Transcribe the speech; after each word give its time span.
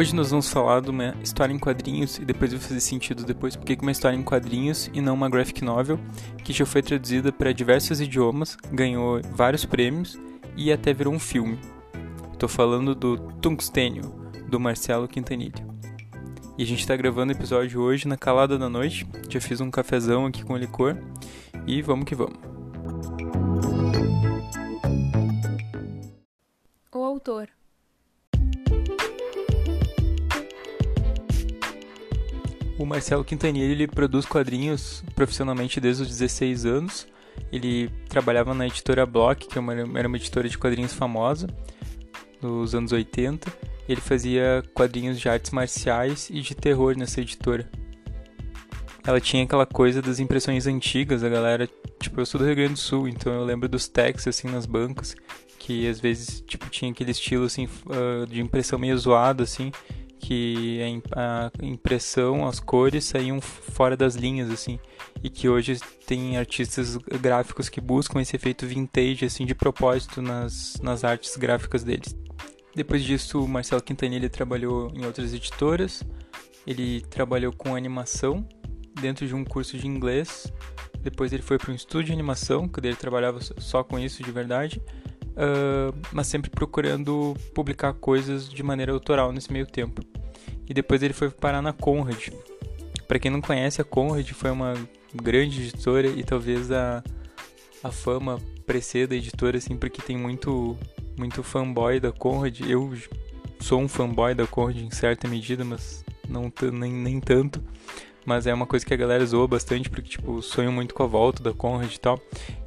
Hoje 0.00 0.14
nós 0.14 0.30
vamos 0.30 0.48
falar 0.48 0.80
de 0.80 0.88
uma 0.88 1.14
história 1.22 1.52
em 1.52 1.58
quadrinhos 1.58 2.16
e 2.16 2.24
depois 2.24 2.50
vai 2.50 2.58
fazer 2.58 2.80
sentido 2.80 3.22
depois 3.22 3.54
porque 3.54 3.76
uma 3.82 3.90
história 3.90 4.16
em 4.16 4.22
quadrinhos 4.22 4.90
e 4.94 5.00
não 5.02 5.12
uma 5.12 5.28
graphic 5.28 5.62
novel 5.62 6.00
que 6.42 6.54
já 6.54 6.64
foi 6.64 6.80
traduzida 6.80 7.30
para 7.30 7.52
diversos 7.52 8.00
idiomas, 8.00 8.56
ganhou 8.72 9.20
vários 9.34 9.66
prêmios 9.66 10.18
e 10.56 10.72
até 10.72 10.94
virou 10.94 11.12
um 11.12 11.18
filme. 11.18 11.60
Estou 12.32 12.48
falando 12.48 12.94
do 12.94 13.18
Tungstênio, 13.42 14.04
do 14.48 14.58
Marcelo 14.58 15.06
Quintanilha. 15.06 15.62
E 16.56 16.62
a 16.62 16.66
gente 16.66 16.80
está 16.80 16.96
gravando 16.96 17.34
o 17.34 17.36
episódio 17.36 17.82
hoje 17.82 18.08
na 18.08 18.16
calada 18.16 18.56
da 18.56 18.70
noite. 18.70 19.06
Já 19.28 19.38
fiz 19.38 19.60
um 19.60 19.70
cafezão 19.70 20.24
aqui 20.24 20.42
com 20.42 20.56
licor 20.56 20.96
e 21.66 21.82
vamos 21.82 22.06
que 22.06 22.14
vamos. 22.14 22.38
O 26.90 27.04
autor 27.04 27.50
O 32.80 32.86
Marcelo 32.86 33.22
Quintanilha 33.22 33.70
ele 33.70 33.86
produz 33.86 34.24
quadrinhos 34.24 35.04
profissionalmente 35.14 35.78
desde 35.78 36.02
os 36.02 36.08
16 36.08 36.64
anos. 36.64 37.06
Ele 37.52 37.90
trabalhava 38.08 38.54
na 38.54 38.66
editora 38.66 39.04
Block, 39.04 39.46
que 39.46 39.58
é 39.58 39.62
era 39.98 40.08
uma 40.08 40.16
editora 40.16 40.48
de 40.48 40.56
quadrinhos 40.56 40.94
famosa, 40.94 41.46
nos 42.40 42.74
anos 42.74 42.90
80. 42.90 43.52
Ele 43.86 44.00
fazia 44.00 44.64
quadrinhos 44.72 45.20
de 45.20 45.28
artes 45.28 45.50
marciais 45.50 46.30
e 46.30 46.40
de 46.40 46.54
terror 46.54 46.96
nessa 46.96 47.20
editora. 47.20 47.70
Ela 49.06 49.20
tinha 49.20 49.44
aquela 49.44 49.66
coisa 49.66 50.00
das 50.00 50.18
impressões 50.18 50.66
antigas, 50.66 51.22
a 51.22 51.28
galera, 51.28 51.68
tipo, 52.00 52.18
eu 52.18 52.24
sou 52.24 52.38
do 52.38 52.46
Rio 52.46 52.56
Grande 52.56 52.72
do 52.72 52.78
Sul, 52.78 53.06
então 53.06 53.30
eu 53.30 53.44
lembro 53.44 53.68
dos 53.68 53.88
textos 53.88 54.28
assim 54.28 54.48
nas 54.48 54.64
bancas, 54.64 55.14
que 55.58 55.86
às 55.86 56.00
vezes, 56.00 56.42
tipo, 56.46 56.70
tinha 56.70 56.90
aquele 56.90 57.10
estilo 57.10 57.44
assim 57.44 57.68
ah, 57.90 58.24
de 58.26 58.40
impressão 58.40 58.78
meio 58.78 58.96
zoado 58.96 59.42
assim, 59.42 59.70
que 60.20 60.80
a 60.82 61.64
impressão, 61.64 62.46
as 62.46 62.60
cores 62.60 63.06
saíam 63.06 63.40
fora 63.40 63.96
das 63.96 64.14
linhas, 64.14 64.50
assim, 64.50 64.78
e 65.22 65.30
que 65.30 65.48
hoje 65.48 65.80
tem 66.06 66.36
artistas 66.36 66.96
gráficos 66.96 67.68
que 67.68 67.80
buscam 67.80 68.20
esse 68.20 68.36
efeito 68.36 68.66
vintage, 68.66 69.24
assim, 69.24 69.46
de 69.46 69.54
propósito 69.54 70.20
nas, 70.20 70.76
nas 70.82 71.04
artes 71.04 71.36
gráficas 71.36 71.82
deles. 71.82 72.14
Depois 72.74 73.02
disso, 73.02 73.42
o 73.42 73.48
Marcelo 73.48 73.82
Quintanilha 73.82 74.28
trabalhou 74.28 74.92
em 74.94 75.04
outras 75.04 75.32
editoras, 75.32 76.04
ele 76.66 77.00
trabalhou 77.00 77.52
com 77.52 77.74
animação 77.74 78.46
dentro 79.00 79.26
de 79.26 79.34
um 79.34 79.44
curso 79.44 79.78
de 79.78 79.88
inglês, 79.88 80.52
depois 81.02 81.32
ele 81.32 81.42
foi 81.42 81.58
para 81.58 81.72
um 81.72 81.74
estúdio 81.74 82.08
de 82.08 82.12
animação, 82.12 82.68
que 82.68 82.78
ele 82.78 82.94
trabalhava 82.94 83.40
só 83.40 83.82
com 83.82 83.98
isso 83.98 84.22
de 84.22 84.30
verdade, 84.30 84.80
uh, 85.30 85.96
mas 86.12 86.26
sempre 86.26 86.50
procurando 86.50 87.36
publicar 87.54 87.92
coisas 87.94 88.48
de 88.48 88.62
maneira 88.62 88.92
autoral 88.92 89.32
nesse 89.32 89.52
meio 89.52 89.66
tempo. 89.66 90.02
E 90.68 90.74
depois 90.74 91.02
ele 91.02 91.12
foi 91.12 91.30
parar 91.30 91.60
na 91.60 91.72
Conrad. 91.72 92.28
Para 93.08 93.18
quem 93.18 93.30
não 93.30 93.40
conhece, 93.40 93.80
a 93.80 93.84
Conrad 93.84 94.28
foi 94.30 94.50
uma 94.50 94.74
grande 95.14 95.62
editora 95.62 96.06
e 96.06 96.22
talvez 96.22 96.70
a, 96.70 97.02
a 97.82 97.90
fama 97.90 98.40
preceda 98.64 99.14
a 99.14 99.18
editora, 99.18 99.58
assim, 99.58 99.76
porque 99.76 100.00
tem 100.00 100.16
muito, 100.16 100.76
muito 101.18 101.42
fanboy 101.42 101.98
da 101.98 102.12
Conrad. 102.12 102.60
Eu 102.60 102.92
sou 103.58 103.80
um 103.80 103.88
fanboy 103.88 104.34
da 104.34 104.46
Conrad 104.46 104.76
em 104.76 104.90
certa 104.90 105.26
medida, 105.26 105.64
mas 105.64 106.04
não 106.28 106.52
nem, 106.72 106.92
nem 106.92 107.20
tanto 107.20 107.60
mas 108.30 108.46
é 108.46 108.54
uma 108.54 108.64
coisa 108.64 108.86
que 108.86 108.94
a 108.94 108.96
galera 108.96 109.26
zoa 109.26 109.48
bastante, 109.48 109.90
porque, 109.90 110.08
tipo, 110.08 110.40
sonho 110.40 110.70
muito 110.70 110.94
com 110.94 111.02
a 111.02 111.06
volta 111.06 111.42
da 111.42 111.52
Conrad 111.52 111.92
e 111.92 111.98
tal. 111.98 112.16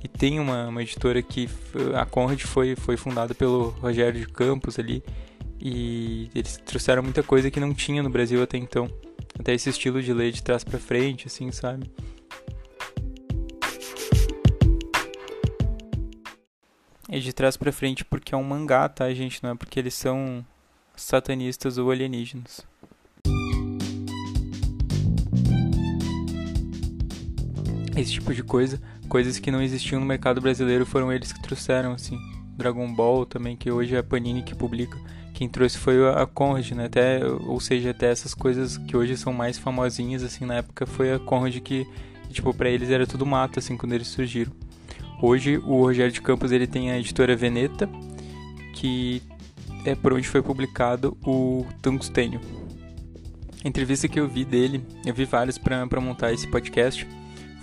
E 0.04 0.10
tem 0.10 0.38
uma, 0.38 0.68
uma 0.68 0.82
editora 0.84 1.22
que, 1.22 1.50
a 1.96 2.06
Conrad 2.06 2.42
foi, 2.42 2.76
foi 2.76 2.98
fundada 2.98 3.34
pelo 3.34 3.70
Rogério 3.70 4.20
de 4.20 4.28
Campos 4.28 4.78
ali, 4.78 5.02
e 5.62 6.30
eles 6.36 6.58
trouxeram 6.58 7.02
muita 7.02 7.24
coisa 7.24 7.50
que 7.50 7.62
não 7.62 7.74
tinha 7.74 8.04
no 8.04 8.10
Brasil 8.10 8.44
até 8.44 8.58
então. 8.58 8.90
Até 9.40 9.54
esse 9.54 9.70
estilo 9.70 10.04
de 10.04 10.12
ler 10.12 10.34
de 10.34 10.44
trás 10.44 10.66
para 10.66 10.78
frente, 10.78 11.28
assim, 11.28 11.50
sabe? 11.50 11.90
É 17.08 17.20
de 17.20 17.32
trás 17.32 17.56
para 17.56 17.72
frente 17.72 18.04
porque 18.04 18.36
é 18.36 18.38
um 18.38 18.44
mangá, 18.44 18.90
tá, 18.90 19.10
gente? 19.14 19.42
Não 19.42 19.52
é 19.52 19.56
porque 19.56 19.80
eles 19.80 19.94
são 19.94 20.46
satanistas 20.94 21.78
ou 21.78 21.90
alienígenas. 21.90 22.68
Esse 27.96 28.12
tipo 28.12 28.34
de 28.34 28.44
coisa, 28.44 28.82
coisas 29.08 29.40
que 29.40 29.52
não 29.52 29.62
existiam 29.62 30.00
no 30.00 30.06
mercado 30.06 30.42
brasileiro 30.42 30.86
foram 30.86 31.12
eles 31.12 31.32
que 31.32 31.42
trouxeram, 31.42 31.94
assim. 31.94 32.18
Dragon 32.56 32.94
Ball 32.94 33.26
também, 33.26 33.56
que 33.56 33.72
hoje 33.72 33.96
é 33.96 34.00
a 34.00 34.04
Panini 34.04 34.44
que 34.44 34.56
publica. 34.56 34.98
Quem 35.34 35.50
trouxe 35.50 35.78
foi 35.78 36.08
a 36.08 36.26
Conrad, 36.26 36.72
né? 36.72 36.86
Até, 36.86 37.26
ou 37.26 37.60
seja, 37.60 37.90
até 37.90 38.12
essas 38.12 38.34
coisas 38.34 38.78
que 38.78 38.96
hoje 38.96 39.18
são 39.18 39.34
mais 39.34 39.58
famosinhas, 39.58 40.24
assim, 40.24 40.46
na 40.46 40.56
época 40.56 40.86
foi 40.86 41.12
a 41.12 41.20
Conrad 41.20 41.58
que, 41.60 41.88
tipo, 42.30 42.54
para 42.54 42.70
eles 42.70 42.90
era 42.90 43.08
tudo 43.08 43.26
mato, 43.26 43.58
assim, 43.58 43.76
quando 43.76 43.94
eles 43.94 44.08
surgiram. 44.08 44.52
Hoje, 45.22 45.58
o 45.58 45.82
Rogério 45.82 46.12
de 46.12 46.22
Campos, 46.22 46.52
ele 46.52 46.68
tem 46.68 46.92
a 46.92 47.00
editora 47.00 47.36
Veneta, 47.36 47.90
que 48.76 49.24
é 49.86 49.96
por 49.96 50.14
onde 50.14 50.28
foi 50.28 50.42
publicado 50.42 51.18
o 51.26 51.66
Tungstênio. 51.82 52.40
Entrevista 53.66 54.08
que 54.08 54.20
eu 54.20 54.28
vi 54.28 54.46
dele, 54.46 54.86
eu 55.06 55.14
vi 55.14 55.26
várias 55.26 55.58
para 55.58 56.02
montar 56.02 56.34
esse 56.34 56.48
podcast, 56.48 57.08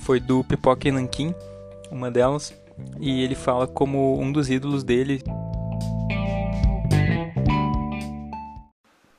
foi 0.00 0.18
do 0.18 0.42
Pipoca 0.42 0.88
e 0.88 0.90
Nankin, 0.90 1.34
uma 1.90 2.10
delas, 2.10 2.54
e 2.98 3.22
ele 3.22 3.34
fala 3.34 3.66
como 3.66 4.20
um 4.20 4.32
dos 4.32 4.50
ídolos 4.50 4.82
dele, 4.82 5.22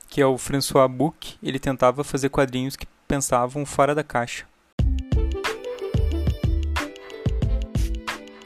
que 0.10 0.20
é 0.20 0.26
o 0.26 0.38
François 0.38 0.92
Bouc, 0.92 1.36
ele 1.42 1.60
tentava 1.60 2.04
fazer 2.04 2.30
quadrinhos 2.30 2.76
que 2.76 2.86
pensavam 3.08 3.66
fora 3.66 3.96
da 3.96 4.04
caixa. 4.04 4.46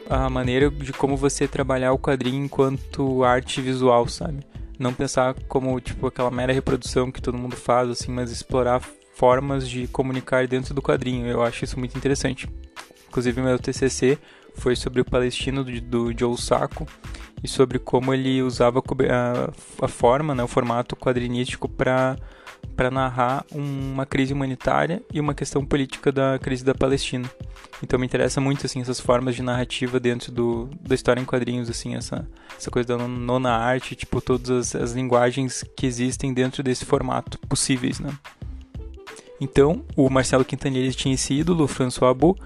A 0.07 0.29
maneira 0.29 0.69
de 0.69 0.93
como 0.93 1.17
você 1.17 1.47
trabalhar 1.47 1.91
o 1.91 1.97
quadrinho 1.97 2.45
enquanto 2.45 3.23
arte 3.23 3.59
visual, 3.61 4.07
sabe? 4.07 4.45
Não 4.77 4.93
pensar 4.93 5.33
como 5.47 5.79
tipo 5.79 6.05
aquela 6.05 6.29
mera 6.29 6.53
reprodução 6.53 7.11
que 7.11 7.21
todo 7.21 7.37
mundo 7.37 7.55
faz 7.55 7.89
assim, 7.89 8.11
mas 8.11 8.29
explorar 8.29 8.81
formas 9.15 9.67
de 9.67 9.87
comunicar 9.87 10.47
dentro 10.47 10.73
do 10.73 10.81
quadrinho. 10.81 11.25
Eu 11.25 11.41
acho 11.41 11.63
isso 11.63 11.79
muito 11.79 11.97
interessante. 11.97 12.47
Inclusive, 13.07 13.41
meu 13.41 13.57
TCC 13.57 14.17
foi 14.55 14.75
sobre 14.75 15.01
o 15.01 15.05
Palestino 15.05 15.63
do, 15.63 15.81
do 15.81 16.17
Joe 16.17 16.37
Sacco 16.37 16.85
e 17.43 17.47
sobre 17.47 17.79
como 17.79 18.13
ele 18.13 18.41
usava 18.41 18.79
a, 18.79 19.85
a 19.85 19.87
forma, 19.87 20.35
né, 20.35 20.43
o 20.43 20.47
formato 20.47 20.95
quadrinístico 20.95 21.67
para 21.67 22.15
para 22.75 22.91
narrar 22.91 23.45
uma 23.53 24.05
crise 24.05 24.33
humanitária 24.33 25.01
e 25.13 25.19
uma 25.19 25.33
questão 25.33 25.63
política 25.63 26.11
da 26.11 26.37
crise 26.39 26.65
da 26.65 26.73
Palestina. 26.73 27.29
Então 27.81 27.97
me 27.97 28.05
interessa 28.05 28.41
muito 28.41 28.65
assim 28.65 28.81
essas 28.81 28.99
formas 28.99 29.35
de 29.35 29.41
narrativa 29.41 29.99
dentro 29.99 30.31
do, 30.31 30.69
da 30.81 30.95
história 30.95 31.21
em 31.21 31.25
quadrinhos 31.25 31.69
assim 31.69 31.95
essa 31.95 32.27
essa 32.57 32.71
coisa 32.71 32.97
da 32.97 33.07
nona 33.07 33.51
arte, 33.51 33.95
tipo 33.95 34.19
todas 34.19 34.49
as, 34.49 34.75
as 34.75 34.91
linguagens 34.93 35.63
que 35.77 35.85
existem 35.85 36.33
dentro 36.33 36.63
desse 36.63 36.83
formato 36.83 37.37
possíveis, 37.47 37.99
né? 37.99 38.17
Então, 39.39 39.83
o 39.95 40.09
Marcelo 40.09 40.45
Quintanilha 40.45 40.91
tinha 40.91 41.15
esse 41.15 41.33
ídolo, 41.33 41.67
François 41.67 42.11
Abu, 42.11 42.37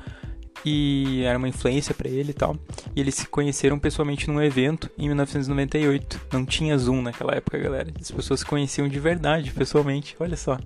e 0.65 1.23
era 1.23 1.37
uma 1.37 1.47
influência 1.47 1.93
para 1.93 2.09
ele 2.09 2.31
e 2.31 2.33
tal. 2.33 2.55
E 2.95 2.99
eles 2.99 3.15
se 3.15 3.27
conheceram 3.27 3.79
pessoalmente 3.79 4.27
num 4.27 4.41
evento 4.41 4.89
em 4.97 5.07
1998. 5.07 6.19
Não 6.33 6.45
tinha 6.45 6.77
Zoom 6.77 7.01
naquela 7.01 7.35
época, 7.35 7.57
galera. 7.57 7.91
As 7.99 8.11
pessoas 8.11 8.41
se 8.41 8.45
conheciam 8.45 8.87
de 8.87 8.99
verdade, 8.99 9.51
pessoalmente, 9.51 10.15
olha 10.19 10.35
só. 10.35 10.57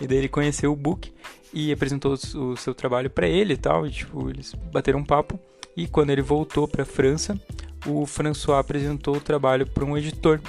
E 0.00 0.06
daí 0.06 0.18
ele 0.18 0.28
conheceu 0.28 0.72
o 0.72 0.76
Book 0.76 1.12
e 1.52 1.72
apresentou 1.72 2.14
o 2.14 2.56
seu 2.56 2.74
trabalho 2.74 3.10
para 3.10 3.28
ele 3.28 3.54
e 3.54 3.56
tal. 3.56 3.86
E, 3.86 3.90
tipo, 3.90 4.28
eles 4.30 4.54
bateram 4.72 5.00
um 5.00 5.04
papo. 5.04 5.38
E 5.76 5.86
quando 5.86 6.10
ele 6.10 6.22
voltou 6.22 6.66
para 6.68 6.84
França, 6.84 7.38
o 7.86 8.06
François 8.06 8.58
apresentou 8.58 9.16
o 9.16 9.20
trabalho 9.20 9.66
para 9.66 9.84
um 9.84 9.96
editor. 9.96 10.40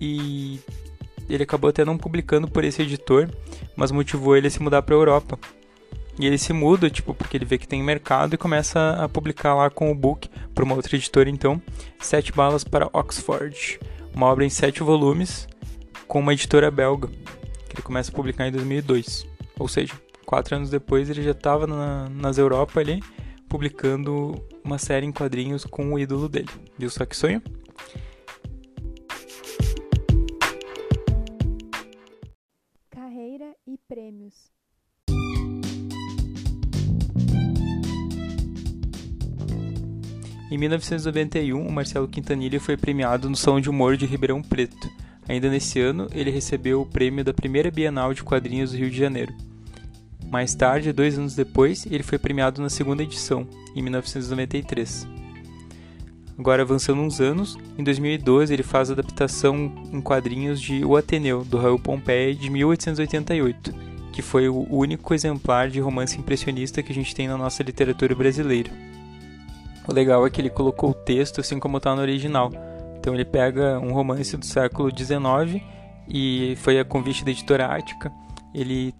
E 0.00 0.58
ele 1.34 1.42
acabou 1.42 1.70
até 1.70 1.84
não 1.84 1.98
publicando 1.98 2.48
por 2.48 2.64
esse 2.64 2.82
editor, 2.82 3.28
mas 3.74 3.90
motivou 3.90 4.36
ele 4.36 4.46
a 4.46 4.50
se 4.50 4.62
mudar 4.62 4.82
para 4.82 4.94
a 4.94 4.98
Europa. 4.98 5.38
E 6.18 6.26
ele 6.26 6.38
se 6.38 6.52
muda, 6.52 6.88
tipo, 6.88 7.12
porque 7.12 7.36
ele 7.36 7.44
vê 7.44 7.58
que 7.58 7.68
tem 7.68 7.82
mercado 7.82 8.34
e 8.34 8.38
começa 8.38 8.92
a 8.92 9.08
publicar 9.08 9.54
lá 9.54 9.68
com 9.68 9.90
o 9.90 9.94
book 9.94 10.30
para 10.54 10.64
uma 10.64 10.74
outra 10.74 10.96
editora, 10.96 11.28
então, 11.28 11.60
Sete 12.00 12.32
Balas 12.32 12.64
para 12.64 12.88
Oxford, 12.92 13.78
uma 14.14 14.26
obra 14.26 14.44
em 14.44 14.48
sete 14.48 14.82
volumes 14.82 15.46
com 16.08 16.20
uma 16.20 16.32
editora 16.32 16.70
belga, 16.70 17.08
que 17.68 17.74
ele 17.74 17.82
começa 17.82 18.10
a 18.10 18.14
publicar 18.14 18.48
em 18.48 18.52
2002. 18.52 19.26
Ou 19.58 19.68
seja, 19.68 19.92
quatro 20.24 20.56
anos 20.56 20.70
depois 20.70 21.10
ele 21.10 21.22
já 21.22 21.32
estava 21.32 21.66
na, 21.66 22.08
nas 22.08 22.38
Europa 22.38 22.80
ali, 22.80 23.02
publicando 23.46 24.42
uma 24.64 24.78
série 24.78 25.06
em 25.06 25.12
quadrinhos 25.12 25.64
com 25.64 25.92
o 25.92 25.98
ídolo 25.98 26.28
dele. 26.28 26.48
Viu 26.78 26.88
só 26.88 27.04
que 27.04 27.16
sonho? 27.16 27.42
E 33.66 33.78
prêmios. 33.88 34.50
Em 40.48 40.56
1991, 40.56 41.66
o 41.66 41.72
Marcelo 41.72 42.06
Quintanilha 42.06 42.60
foi 42.60 42.76
premiado 42.76 43.28
no 43.28 43.36
Salão 43.36 43.60
de 43.60 43.68
Humor 43.68 43.96
de 43.96 44.06
Ribeirão 44.06 44.40
Preto. 44.40 44.88
Ainda 45.28 45.50
nesse 45.50 45.80
ano, 45.80 46.08
ele 46.12 46.30
recebeu 46.30 46.80
o 46.80 46.86
prêmio 46.86 47.24
da 47.24 47.34
primeira 47.34 47.70
Bienal 47.70 48.14
de 48.14 48.22
Quadrinhos 48.22 48.70
do 48.70 48.78
Rio 48.78 48.90
de 48.90 48.96
Janeiro. 48.96 49.34
Mais 50.30 50.54
tarde, 50.54 50.92
dois 50.92 51.18
anos 51.18 51.34
depois, 51.34 51.84
ele 51.86 52.04
foi 52.04 52.18
premiado 52.18 52.62
na 52.62 52.68
segunda 52.68 53.02
edição, 53.02 53.46
em 53.74 53.82
1993. 53.82 55.15
Agora, 56.38 56.62
avançando 56.62 57.00
uns 57.00 57.20
anos, 57.20 57.56
em 57.78 57.82
2012 57.82 58.52
ele 58.52 58.62
faz 58.62 58.90
a 58.90 58.92
adaptação 58.92 59.72
em 59.90 60.00
quadrinhos 60.00 60.60
de 60.60 60.84
O 60.84 60.96
Ateneu, 60.96 61.42
do 61.42 61.56
Raul 61.56 61.78
Pompeia, 61.78 62.34
de 62.34 62.50
1888, 62.50 63.74
que 64.12 64.20
foi 64.20 64.48
o 64.48 64.66
único 64.70 65.14
exemplar 65.14 65.70
de 65.70 65.80
romance 65.80 66.18
impressionista 66.18 66.82
que 66.82 66.92
a 66.92 66.94
gente 66.94 67.14
tem 67.14 67.26
na 67.26 67.38
nossa 67.38 67.62
literatura 67.62 68.14
brasileira. 68.14 68.70
O 69.88 69.92
legal 69.92 70.26
é 70.26 70.30
que 70.30 70.40
ele 70.40 70.50
colocou 70.50 70.90
o 70.90 70.94
texto 70.94 71.40
assim 71.40 71.58
como 71.58 71.78
está 71.78 71.94
no 71.94 72.02
original. 72.02 72.52
Então 72.98 73.14
ele 73.14 73.24
pega 73.24 73.78
um 73.78 73.92
romance 73.92 74.36
do 74.36 74.44
século 74.44 74.90
XIX 74.90 75.62
e 76.08 76.54
foi 76.56 76.78
a 76.78 76.84
convite 76.84 77.24
da 77.24 77.30
editora 77.30 77.66
Ática. 77.66 78.12
Ele 78.54 78.92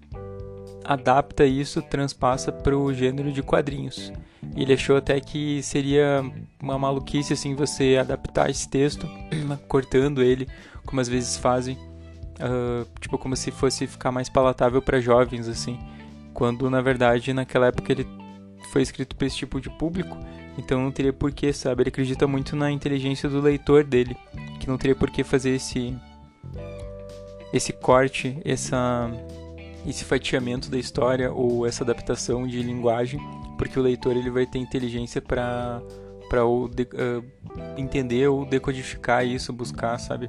adapta 0.86 1.44
isso, 1.44 1.82
transpassa 1.82 2.52
para 2.52 2.76
o 2.76 2.92
gênero 2.94 3.32
de 3.32 3.42
quadrinhos. 3.42 4.12
Ele 4.56 4.72
achou 4.72 4.96
até 4.96 5.20
que 5.20 5.62
seria 5.62 6.24
uma 6.62 6.78
maluquice 6.78 7.32
assim 7.32 7.54
você 7.54 7.96
adaptar 7.96 8.48
esse 8.48 8.68
texto, 8.68 9.08
cortando 9.66 10.22
ele, 10.22 10.48
como 10.84 11.00
às 11.00 11.08
vezes 11.08 11.36
fazem, 11.36 11.76
uh, 11.76 12.86
tipo 13.00 13.18
como 13.18 13.36
se 13.36 13.50
fosse 13.50 13.86
ficar 13.86 14.12
mais 14.12 14.28
palatável 14.28 14.80
para 14.80 15.00
jovens 15.00 15.48
assim, 15.48 15.78
quando 16.32 16.70
na 16.70 16.80
verdade 16.80 17.32
naquela 17.32 17.66
época 17.66 17.92
ele 17.92 18.06
foi 18.72 18.82
escrito 18.82 19.16
para 19.16 19.26
esse 19.26 19.36
tipo 19.36 19.60
de 19.60 19.68
público, 19.70 20.16
então 20.56 20.80
não 20.80 20.92
teria 20.92 21.12
porquê, 21.12 21.52
sabe? 21.52 21.82
Ele 21.82 21.88
acredita 21.88 22.26
muito 22.26 22.54
na 22.54 22.70
inteligência 22.70 23.28
do 23.28 23.40
leitor 23.40 23.82
dele, 23.82 24.16
que 24.60 24.68
não 24.68 24.78
teria 24.78 24.94
porquê 24.94 25.24
fazer 25.24 25.50
esse 25.50 25.94
esse 27.52 27.72
corte, 27.72 28.38
essa 28.44 29.10
esse 29.86 30.04
fatiamento 30.04 30.70
da 30.70 30.78
história 30.78 31.32
ou 31.32 31.66
essa 31.66 31.84
adaptação 31.84 32.46
de 32.46 32.62
linguagem, 32.62 33.20
porque 33.56 33.78
o 33.78 33.82
leitor 33.82 34.16
ele 34.16 34.30
vai 34.30 34.46
ter 34.46 34.58
inteligência 34.58 35.20
para 35.20 35.80
para 36.28 36.44
uh, 36.44 36.68
entender 37.76 38.26
ou 38.26 38.44
decodificar 38.44 39.24
isso, 39.24 39.52
buscar, 39.52 39.96
sabe? 39.98 40.28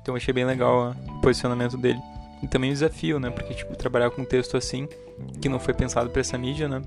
Então 0.00 0.16
achei 0.16 0.32
bem 0.32 0.46
legal 0.46 0.96
o 1.08 1.20
posicionamento 1.20 1.76
dele. 1.76 2.00
E 2.42 2.48
também 2.48 2.70
o 2.70 2.72
desafio, 2.72 3.20
né? 3.20 3.28
Porque 3.28 3.52
tipo 3.52 3.76
trabalhar 3.76 4.10
com 4.10 4.22
um 4.22 4.24
texto 4.24 4.56
assim, 4.56 4.88
que 5.40 5.48
não 5.48 5.58
foi 5.58 5.74
pensado 5.74 6.08
para 6.08 6.20
essa 6.20 6.38
mídia, 6.38 6.68
né? 6.68 6.80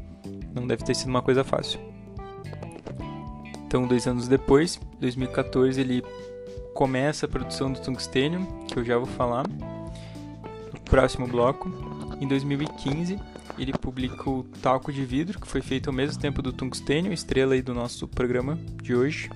Não 0.53 0.65
deve 0.65 0.83
ter 0.83 0.95
sido 0.95 1.09
uma 1.09 1.21
coisa 1.21 1.43
fácil. 1.43 1.79
Então, 3.67 3.85
dois 3.85 4.07
anos 4.07 4.27
depois, 4.27 4.79
2014, 4.99 5.79
ele 5.79 6.03
começa 6.73 7.27
a 7.27 7.29
produção 7.29 7.71
do 7.71 7.79
Tungstênio, 7.79 8.47
que 8.67 8.79
eu 8.79 8.83
já 8.83 8.97
vou 8.97 9.05
falar 9.05 9.43
no 9.47 10.79
próximo 10.85 11.27
bloco. 11.27 11.69
Em 12.19 12.27
2015, 12.27 13.17
ele 13.57 13.71
publica 13.73 14.29
o 14.29 14.43
Talco 14.61 14.91
de 14.91 15.05
Vidro, 15.05 15.39
que 15.39 15.47
foi 15.47 15.61
feito 15.61 15.89
ao 15.89 15.93
mesmo 15.93 16.19
tempo 16.19 16.41
do 16.41 16.51
Tungstênio, 16.51 17.13
estrela 17.13 17.53
aí 17.53 17.61
do 17.61 17.73
nosso 17.73 18.07
programa 18.07 18.57
de 18.81 18.93
hoje. 18.93 19.29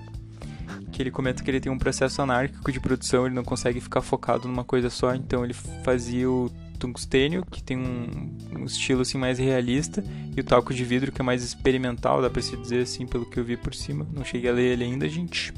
Que 0.91 1.01
ele 1.01 1.11
comenta 1.11 1.43
que 1.43 1.49
ele 1.49 1.59
tem 1.59 1.71
um 1.71 1.77
processo 1.77 2.21
anárquico 2.21 2.71
de 2.71 2.79
produção, 2.79 3.25
ele 3.25 3.35
não 3.35 3.43
consegue 3.43 3.79
ficar 3.79 4.01
focado 4.01 4.47
numa 4.47 4.63
coisa 4.63 4.89
só, 4.89 5.15
então 5.15 5.43
ele 5.43 5.53
fazia 5.83 6.29
o 6.29 6.51
tungstênio, 6.77 7.45
que 7.49 7.63
tem 7.63 7.77
um, 7.77 8.35
um, 8.59 8.65
estilo 8.65 9.01
assim 9.01 9.17
mais 9.17 9.39
realista, 9.39 10.03
e 10.35 10.41
o 10.41 10.43
talco 10.43 10.73
de 10.73 10.83
vidro, 10.83 11.11
que 11.11 11.21
é 11.21 11.23
mais 11.23 11.41
experimental, 11.43 12.21
dá 12.21 12.29
pra 12.29 12.41
se 12.41 12.55
dizer 12.57 12.81
assim, 12.81 13.07
pelo 13.07 13.25
que 13.25 13.39
eu 13.39 13.43
vi 13.43 13.55
por 13.55 13.73
cima. 13.73 14.05
Não 14.13 14.25
cheguei 14.25 14.49
a 14.49 14.53
ler 14.53 14.73
ele 14.73 14.83
ainda, 14.83 15.07
gente. 15.07 15.53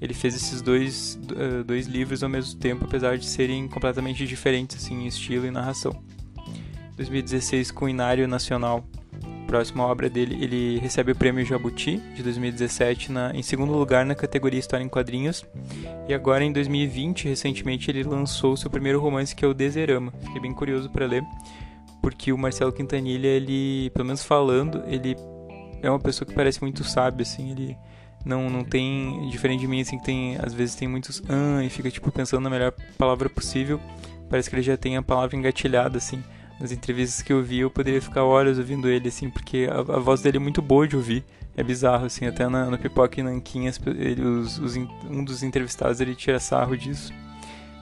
Ele 0.00 0.14
fez 0.14 0.34
esses 0.34 0.60
dois, 0.60 1.18
uh, 1.32 1.64
dois 1.64 1.86
livros 1.86 2.22
ao 2.22 2.28
mesmo 2.28 2.58
tempo, 2.58 2.84
apesar 2.84 3.16
de 3.16 3.26
serem 3.26 3.68
completamente 3.68 4.26
diferentes 4.26 4.76
assim, 4.76 5.04
em 5.04 5.06
estilo 5.06 5.46
e 5.46 5.50
narração. 5.50 6.00
2016 6.98 7.70
com 7.70 7.84
o 7.86 7.88
Inário 7.88 8.26
Nacional. 8.28 8.84
Próxima 9.46 9.86
obra 9.86 10.10
dele, 10.10 10.36
ele 10.42 10.78
recebe 10.78 11.12
o 11.12 11.16
prêmio 11.16 11.42
Jabuti 11.44 11.96
de 12.14 12.22
2017 12.22 13.10
na, 13.10 13.34
em 13.34 13.42
segundo 13.42 13.72
lugar 13.72 14.04
na 14.04 14.14
categoria 14.14 14.60
História 14.60 14.84
em 14.84 14.88
Quadrinhos. 14.88 15.46
E 16.06 16.12
agora 16.12 16.44
em 16.44 16.52
2020, 16.52 17.28
recentemente, 17.28 17.90
ele 17.90 18.02
lançou 18.02 18.56
seu 18.56 18.68
primeiro 18.68 19.00
romance 19.00 19.34
que 19.34 19.44
é 19.44 19.48
o 19.48 19.54
Deserama. 19.54 20.12
Fiquei 20.24 20.40
bem 20.40 20.52
curioso 20.52 20.90
para 20.90 21.06
ler, 21.06 21.24
porque 22.02 22.30
o 22.30 22.36
Marcelo 22.36 22.72
Quintanilha, 22.72 23.28
ele, 23.28 23.90
pelo 23.90 24.04
menos 24.04 24.22
falando, 24.22 24.82
ele 24.86 25.16
é 25.80 25.88
uma 25.88 26.00
pessoa 26.00 26.26
que 26.26 26.34
parece 26.34 26.60
muito 26.60 26.84
sábio, 26.84 27.22
assim, 27.22 27.52
ele 27.52 27.76
não, 28.26 28.50
não 28.50 28.64
tem, 28.64 29.30
diferente 29.30 29.60
de 29.60 29.68
mim, 29.68 29.80
assim, 29.80 29.96
que 29.96 30.04
tem, 30.04 30.36
às 30.36 30.52
vezes 30.52 30.74
tem 30.74 30.88
muitos 30.88 31.22
ah, 31.28 31.64
e 31.64 31.70
fica, 31.70 31.90
tipo, 31.90 32.10
pensando 32.10 32.42
na 32.42 32.50
melhor 32.50 32.72
palavra 32.98 33.30
possível, 33.30 33.80
parece 34.28 34.50
que 34.50 34.56
ele 34.56 34.62
já 34.62 34.76
tem 34.76 34.96
a 34.96 35.02
palavra 35.02 35.36
engatilhada, 35.36 35.96
assim 35.96 36.22
nas 36.60 36.72
entrevistas 36.72 37.22
que 37.22 37.32
eu 37.32 37.42
vi, 37.42 37.60
eu 37.60 37.70
poderia 37.70 38.02
ficar 38.02 38.24
horas 38.24 38.58
ouvindo 38.58 38.88
ele, 38.88 39.08
assim, 39.08 39.30
porque 39.30 39.68
a, 39.70 39.78
a 39.78 39.98
voz 40.00 40.20
dele 40.20 40.38
é 40.38 40.40
muito 40.40 40.60
boa 40.60 40.88
de 40.88 40.96
ouvir. 40.96 41.24
É 41.56 41.62
bizarro, 41.62 42.06
assim, 42.06 42.26
até 42.26 42.48
na, 42.48 42.66
no 42.66 42.78
Pipoca 42.78 43.18
e 43.18 43.22
Nanquim, 43.22 43.66
ele, 43.86 44.22
os, 44.22 44.58
os, 44.58 44.76
um 44.76 45.24
dos 45.24 45.42
entrevistados 45.42 46.00
ele 46.00 46.14
tira 46.14 46.38
sarro 46.38 46.76
disso. 46.76 47.12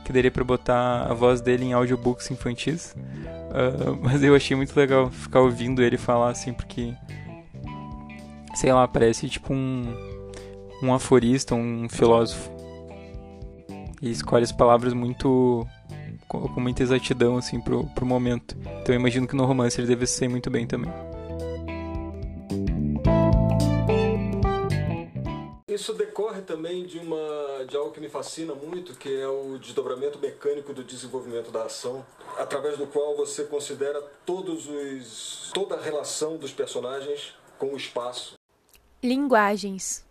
Que 0.04 0.12
daria 0.12 0.30
pra 0.30 0.44
botar 0.44 1.02
a 1.10 1.14
voz 1.14 1.40
dele 1.40 1.64
em 1.64 1.72
audiobooks 1.72 2.30
infantis. 2.30 2.94
Uh, 2.94 3.98
mas 4.02 4.22
eu 4.22 4.34
achei 4.34 4.56
muito 4.56 4.76
legal 4.76 5.10
ficar 5.10 5.40
ouvindo 5.40 5.82
ele 5.82 5.96
falar, 5.96 6.30
assim, 6.30 6.52
porque. 6.52 6.94
Sei 8.54 8.72
lá, 8.72 8.86
parece 8.86 9.28
tipo 9.28 9.52
um. 9.52 9.94
Um 10.82 10.92
aforista, 10.94 11.54
um 11.54 11.88
filósofo. 11.88 12.50
E 14.00 14.10
escolhe 14.10 14.44
as 14.44 14.52
palavras 14.52 14.92
muito 14.92 15.66
com 16.28 16.60
muita 16.60 16.82
exatidão 16.82 17.36
assim 17.36 17.60
pro, 17.60 17.84
pro 17.94 18.06
momento. 18.06 18.56
Então 18.82 18.94
eu 18.94 19.00
imagino 19.00 19.26
que 19.26 19.36
no 19.36 19.44
romance 19.44 19.80
ele 19.80 19.88
deve 19.88 20.06
ser 20.06 20.28
muito 20.28 20.50
bem 20.50 20.66
também. 20.66 20.92
Isso 25.68 25.92
decorre 25.92 26.40
também 26.40 26.86
de 26.86 26.98
uma 26.98 27.64
de 27.68 27.76
algo 27.76 27.90
que 27.90 28.00
me 28.00 28.08
fascina 28.08 28.54
muito, 28.54 28.94
que 28.94 29.14
é 29.14 29.28
o 29.28 29.58
desdobramento 29.58 30.18
mecânico 30.18 30.72
do 30.72 30.82
desenvolvimento 30.82 31.50
da 31.50 31.64
ação, 31.64 32.04
através 32.38 32.78
do 32.78 32.86
qual 32.86 33.14
você 33.14 33.44
considera 33.44 34.00
todos 34.24 34.66
os 34.66 35.50
toda 35.52 35.74
a 35.74 35.80
relação 35.80 36.38
dos 36.38 36.52
personagens 36.52 37.34
com 37.58 37.74
o 37.74 37.76
espaço. 37.76 38.34
Linguagens. 39.02 40.04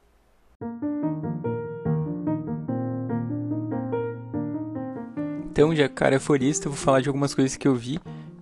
Então, 5.56 5.74
já 5.74 5.88
cara 5.88 6.18
é 6.18 6.20
forista, 6.20 6.68
eu 6.68 6.74
vou 6.74 6.78
falar 6.78 7.00
de 7.00 7.08
algumas 7.08 7.34
coisas 7.34 7.56
que 7.56 7.66
eu 7.66 7.74
vi, 7.74 7.98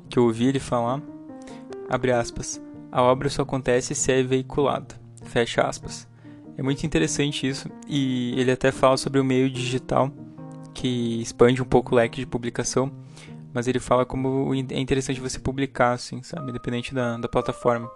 que 0.09 0.17
eu 0.17 0.23
ouvi 0.23 0.47
ele 0.47 0.59
falar. 0.59 0.99
Abre 1.87 2.11
aspas. 2.11 2.59
A 2.91 3.03
obra 3.03 3.29
só 3.29 3.43
acontece 3.43 3.93
se 3.93 4.11
é 4.11 4.23
veiculada. 4.23 4.95
Fecha 5.25 5.61
aspas. 5.61 6.07
É 6.57 6.63
muito 6.63 6.83
interessante 6.83 7.47
isso 7.47 7.69
e 7.87 8.33
ele 8.35 8.49
até 8.49 8.71
fala 8.71 8.97
sobre 8.97 9.19
o 9.19 9.23
meio 9.23 9.47
digital 9.47 10.11
que 10.73 11.21
expande 11.21 11.61
um 11.61 11.65
pouco 11.65 11.93
o 11.93 11.97
leque 11.97 12.19
de 12.19 12.25
publicação, 12.25 12.91
mas 13.53 13.67
ele 13.67 13.79
fala 13.79 14.07
como 14.07 14.51
é 14.51 14.79
interessante 14.79 15.21
você 15.21 15.37
publicar, 15.37 15.91
assim, 15.91 16.23
sabe, 16.23 16.49
independente 16.49 16.95
da, 16.95 17.17
da 17.17 17.29
plataforma. 17.29 17.91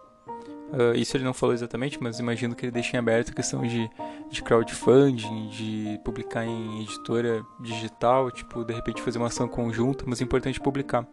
Uh, 0.72 0.94
isso 0.96 1.16
ele 1.16 1.24
não 1.24 1.34
falou 1.34 1.54
exatamente, 1.54 1.98
mas 2.02 2.20
imagino 2.20 2.54
que 2.54 2.66
ele 2.66 2.72
deixe 2.72 2.96
em 2.96 3.00
aberto 3.00 3.32
a 3.32 3.34
questão 3.34 3.62
de, 3.66 3.90
de 4.30 4.44
crowdfunding, 4.44 5.48
de 5.48 6.00
publicar 6.04 6.46
em 6.46 6.82
editora 6.82 7.42
digital, 7.62 8.30
tipo, 8.32 8.66
de 8.66 8.74
repente 8.74 9.02
fazer 9.02 9.18
uma 9.18 9.28
ação 9.28 9.48
conjunta, 9.48 10.04
mas 10.06 10.20
é 10.20 10.26
importante 10.26 10.60
publicar. 10.60 11.08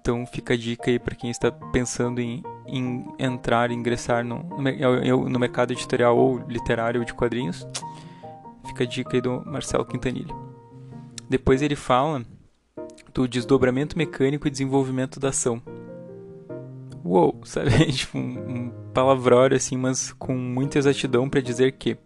Então 0.00 0.24
fica 0.24 0.54
a 0.54 0.56
dica 0.56 0.90
aí 0.90 0.98
para 0.98 1.16
quem 1.16 1.30
está 1.30 1.50
pensando 1.50 2.20
em, 2.20 2.42
em 2.66 3.04
entrar, 3.18 3.72
ingressar 3.72 4.24
no, 4.24 4.38
no, 4.42 5.28
no 5.28 5.38
mercado 5.38 5.72
editorial 5.72 6.16
ou 6.16 6.38
literário 6.48 7.04
de 7.04 7.12
quadrinhos. 7.12 7.66
Fica 8.66 8.84
a 8.84 8.86
dica 8.86 9.16
aí 9.16 9.20
do 9.20 9.44
Marcelo 9.44 9.84
Quintanilha. 9.84 10.34
Depois 11.28 11.60
ele 11.60 11.76
fala 11.76 12.24
do 13.12 13.26
desdobramento 13.26 13.98
mecânico 13.98 14.46
e 14.46 14.50
desenvolvimento 14.50 15.18
da 15.18 15.30
ação 15.30 15.60
uou, 17.04 17.40
sabe? 17.44 17.70
tipo, 17.92 18.18
um, 18.18 18.20
um 18.20 18.70
palavrório 18.92 19.56
assim, 19.56 19.76
mas 19.76 20.12
com 20.12 20.34
muita 20.34 20.78
exatidão 20.78 21.28
para 21.28 21.40
dizer 21.40 21.72
que, 21.72 21.96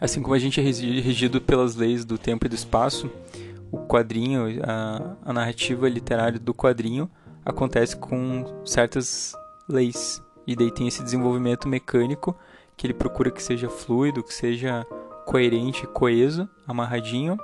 assim 0.00 0.22
como 0.22 0.34
a 0.34 0.38
gente 0.38 0.60
é 0.60 0.62
regido 0.62 1.40
pelas 1.40 1.76
leis 1.76 2.04
do 2.04 2.18
tempo 2.18 2.46
e 2.46 2.48
do 2.48 2.54
espaço, 2.54 3.10
o 3.70 3.78
quadrinho, 3.78 4.60
a, 4.62 5.16
a 5.24 5.32
narrativa 5.32 5.88
literária 5.88 6.38
do 6.38 6.52
quadrinho 6.52 7.10
acontece 7.44 7.96
com 7.96 8.62
certas 8.64 9.34
leis. 9.68 10.22
E 10.46 10.54
daí 10.54 10.70
tem 10.70 10.88
esse 10.88 11.02
desenvolvimento 11.02 11.68
mecânico 11.68 12.36
que 12.76 12.86
ele 12.86 12.94
procura 12.94 13.30
que 13.30 13.42
seja 13.42 13.68
fluido, 13.68 14.22
que 14.22 14.34
seja 14.34 14.84
coerente, 15.26 15.86
coeso, 15.86 16.48
amarradinho. 16.66 17.36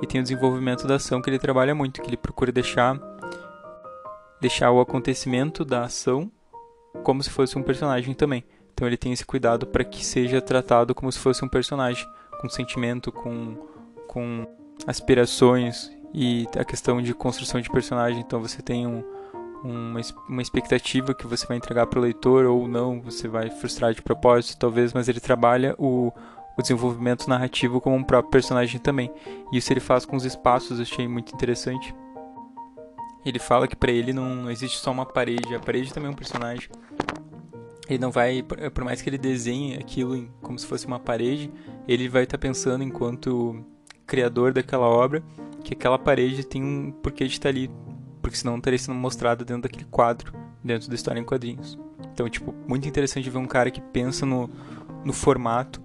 E 0.00 0.06
tem 0.06 0.20
o 0.20 0.22
desenvolvimento 0.22 0.86
da 0.86 0.96
ação 0.96 1.20
que 1.20 1.28
ele 1.28 1.38
trabalha 1.38 1.74
muito, 1.74 2.00
que 2.00 2.08
ele 2.08 2.16
procura 2.16 2.52
deixar 2.52 2.96
deixar 4.44 4.70
o 4.70 4.78
acontecimento 4.78 5.64
da 5.64 5.84
ação 5.84 6.30
como 7.02 7.22
se 7.22 7.30
fosse 7.30 7.56
um 7.58 7.62
personagem 7.62 8.12
também. 8.12 8.44
Então 8.74 8.86
ele 8.86 8.98
tem 8.98 9.10
esse 9.10 9.24
cuidado 9.24 9.66
para 9.66 9.82
que 9.82 10.04
seja 10.04 10.38
tratado 10.38 10.94
como 10.94 11.10
se 11.10 11.18
fosse 11.18 11.42
um 11.42 11.48
personagem, 11.48 12.06
com 12.42 12.48
sentimento, 12.50 13.10
com, 13.10 13.56
com 14.06 14.46
aspirações 14.86 15.90
e 16.12 16.46
a 16.58 16.64
questão 16.64 17.00
de 17.00 17.14
construção 17.14 17.58
de 17.58 17.70
personagem. 17.70 18.20
Então 18.20 18.38
você 18.38 18.60
tem 18.60 18.86
um, 18.86 19.02
uma, 19.62 20.00
uma 20.28 20.42
expectativa 20.42 21.14
que 21.14 21.26
você 21.26 21.46
vai 21.46 21.56
entregar 21.56 21.86
para 21.86 21.98
o 21.98 22.02
leitor 22.02 22.44
ou 22.44 22.68
não, 22.68 23.00
você 23.00 23.26
vai 23.26 23.48
frustrar 23.48 23.94
de 23.94 24.02
propósito, 24.02 24.58
talvez, 24.58 24.92
mas 24.92 25.08
ele 25.08 25.20
trabalha 25.20 25.74
o, 25.78 26.12
o 26.58 26.60
desenvolvimento 26.60 27.30
narrativo 27.30 27.80
como 27.80 27.96
um 27.96 28.04
próprio 28.04 28.30
personagem 28.30 28.78
também. 28.78 29.10
E 29.50 29.56
isso 29.56 29.72
ele 29.72 29.80
faz 29.80 30.04
com 30.04 30.16
os 30.16 30.24
espaços, 30.26 30.78
eu 30.78 30.82
achei 30.82 31.08
muito 31.08 31.34
interessante. 31.34 31.94
Ele 33.24 33.38
fala 33.38 33.66
que 33.66 33.76
para 33.76 33.90
ele 33.90 34.12
não, 34.12 34.34
não 34.34 34.50
existe 34.50 34.78
só 34.78 34.90
uma 34.90 35.06
parede, 35.06 35.54
a 35.54 35.60
parede 35.60 35.92
também 35.92 36.08
é 36.08 36.12
um 36.12 36.16
personagem. 36.16 36.68
Ele 37.88 37.98
não 37.98 38.10
vai, 38.10 38.42
por 38.42 38.84
mais 38.84 39.02
que 39.02 39.08
ele 39.08 39.18
desenhe 39.18 39.76
aquilo 39.76 40.28
como 40.40 40.58
se 40.58 40.66
fosse 40.66 40.86
uma 40.86 40.98
parede, 40.98 41.50
ele 41.86 42.08
vai 42.08 42.24
estar 42.24 42.38
tá 42.38 42.42
pensando 42.42 42.82
enquanto 42.82 43.64
criador 44.06 44.52
daquela 44.52 44.86
obra 44.86 45.22
que 45.62 45.72
aquela 45.72 45.98
parede 45.98 46.44
tem 46.44 46.62
um 46.62 46.92
porquê 46.92 47.26
de 47.26 47.32
estar 47.32 47.48
ali 47.48 47.70
porque 48.24 48.38
senão 48.38 48.54
não 48.54 48.60
teria 48.60 48.78
sido 48.78 48.94
mostrada 48.94 49.44
dentro 49.44 49.64
daquele 49.64 49.84
quadro, 49.84 50.32
dentro 50.62 50.88
da 50.88 50.94
história 50.94 51.20
em 51.20 51.24
quadrinhos. 51.24 51.78
Então, 52.10 52.26
tipo, 52.28 52.54
muito 52.66 52.88
interessante 52.88 53.28
ver 53.28 53.36
um 53.36 53.46
cara 53.46 53.70
que 53.70 53.82
pensa 53.82 54.24
no, 54.24 54.48
no 55.04 55.12
formato, 55.12 55.78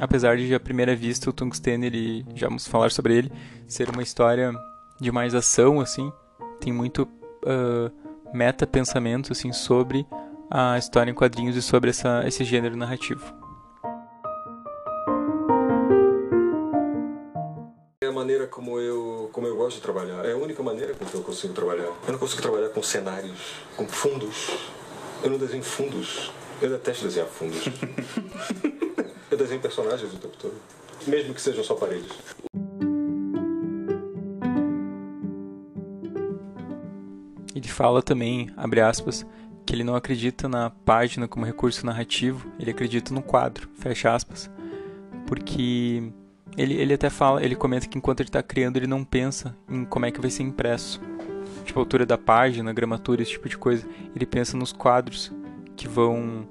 apesar 0.00 0.36
de 0.36 0.54
à 0.54 0.60
primeira 0.60 0.94
vista 0.94 1.28
o 1.28 1.32
Tungsten, 1.32 1.84
ele, 1.84 2.24
já 2.34 2.46
vamos 2.46 2.66
falar 2.66 2.92
sobre 2.92 3.16
ele, 3.16 3.32
ser 3.66 3.90
uma 3.90 4.04
história 4.04 4.52
de 5.00 5.10
mais 5.10 5.34
ação, 5.34 5.80
assim, 5.80 6.12
tem 6.60 6.72
muito 6.72 7.02
uh, 7.02 7.90
meta-pensamento, 8.32 9.32
assim, 9.32 9.52
sobre 9.52 10.06
a 10.50 10.78
história 10.78 11.10
em 11.10 11.14
quadrinhos 11.14 11.56
e 11.56 11.62
sobre 11.62 11.90
essa, 11.90 12.22
esse 12.26 12.44
gênero 12.44 12.76
narrativo. 12.76 13.40
maneira 18.20 18.46
como 18.46 18.78
eu, 18.78 19.30
como 19.32 19.46
eu 19.46 19.56
gosto 19.56 19.76
de 19.76 19.82
trabalhar. 19.82 20.24
É 20.26 20.32
a 20.32 20.36
única 20.36 20.62
maneira 20.62 20.94
com 20.94 21.04
que 21.04 21.14
eu 21.14 21.22
consigo 21.22 21.54
trabalhar. 21.54 21.84
Eu 22.06 22.12
não 22.12 22.18
consigo 22.18 22.42
trabalhar 22.42 22.68
com 22.68 22.82
cenários, 22.82 23.54
com 23.76 23.88
fundos. 23.88 24.50
Eu 25.22 25.30
não 25.30 25.38
desenho 25.38 25.62
fundos. 25.62 26.30
Eu 26.60 26.68
detesto 26.68 27.04
desenhar 27.04 27.28
fundos. 27.28 27.64
eu 29.30 29.38
desenho 29.38 29.60
personagens 29.60 30.12
o 30.12 30.18
tempo 30.18 30.36
todo. 30.38 30.54
Mesmo 31.06 31.32
que 31.32 31.40
sejam 31.40 31.64
só 31.64 31.74
paredes. 31.74 32.12
Fala 37.80 38.02
também, 38.02 38.50
abre 38.58 38.82
aspas, 38.82 39.26
que 39.64 39.74
ele 39.74 39.82
não 39.82 39.94
acredita 39.94 40.46
na 40.46 40.68
página 40.68 41.26
como 41.26 41.46
recurso 41.46 41.86
narrativo, 41.86 42.46
ele 42.58 42.70
acredita 42.70 43.14
no 43.14 43.22
quadro, 43.22 43.70
fecha 43.78 44.14
aspas. 44.14 44.50
Porque 45.26 46.12
ele, 46.58 46.74
ele 46.74 46.92
até 46.92 47.08
fala, 47.08 47.42
ele 47.42 47.56
comenta 47.56 47.88
que 47.88 47.96
enquanto 47.96 48.20
ele 48.20 48.28
está 48.28 48.42
criando, 48.42 48.76
ele 48.76 48.86
não 48.86 49.02
pensa 49.02 49.56
em 49.66 49.82
como 49.86 50.04
é 50.04 50.10
que 50.10 50.20
vai 50.20 50.30
ser 50.30 50.42
impresso. 50.42 51.00
Tipo, 51.64 51.78
a 51.78 51.82
altura 51.82 52.04
da 52.04 52.18
página, 52.18 52.70
gramatura, 52.70 53.22
esse 53.22 53.30
tipo 53.30 53.48
de 53.48 53.56
coisa. 53.56 53.88
Ele 54.14 54.26
pensa 54.26 54.58
nos 54.58 54.74
quadros 54.74 55.32
que 55.74 55.88
vão 55.88 56.46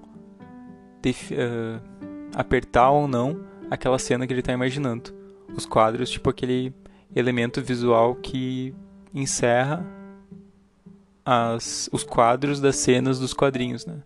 uh, 1.06 1.80
apertar 2.34 2.90
ou 2.90 3.08
não 3.08 3.40
aquela 3.70 4.00
cena 4.00 4.26
que 4.26 4.34
ele 4.34 4.40
está 4.40 4.52
imaginando. 4.52 5.14
Os 5.56 5.68
quadros, 5.68 6.10
tipo 6.10 6.28
aquele 6.28 6.74
elemento 7.16 7.62
visual 7.62 8.16
que 8.16 8.74
encerra 9.14 9.99
as, 11.26 11.90
os 11.92 12.04
quadros 12.04 12.60
das 12.60 12.76
cenas 12.78 13.20
dos 13.20 13.34
quadrinhos, 13.34 13.86
né? 13.86 14.02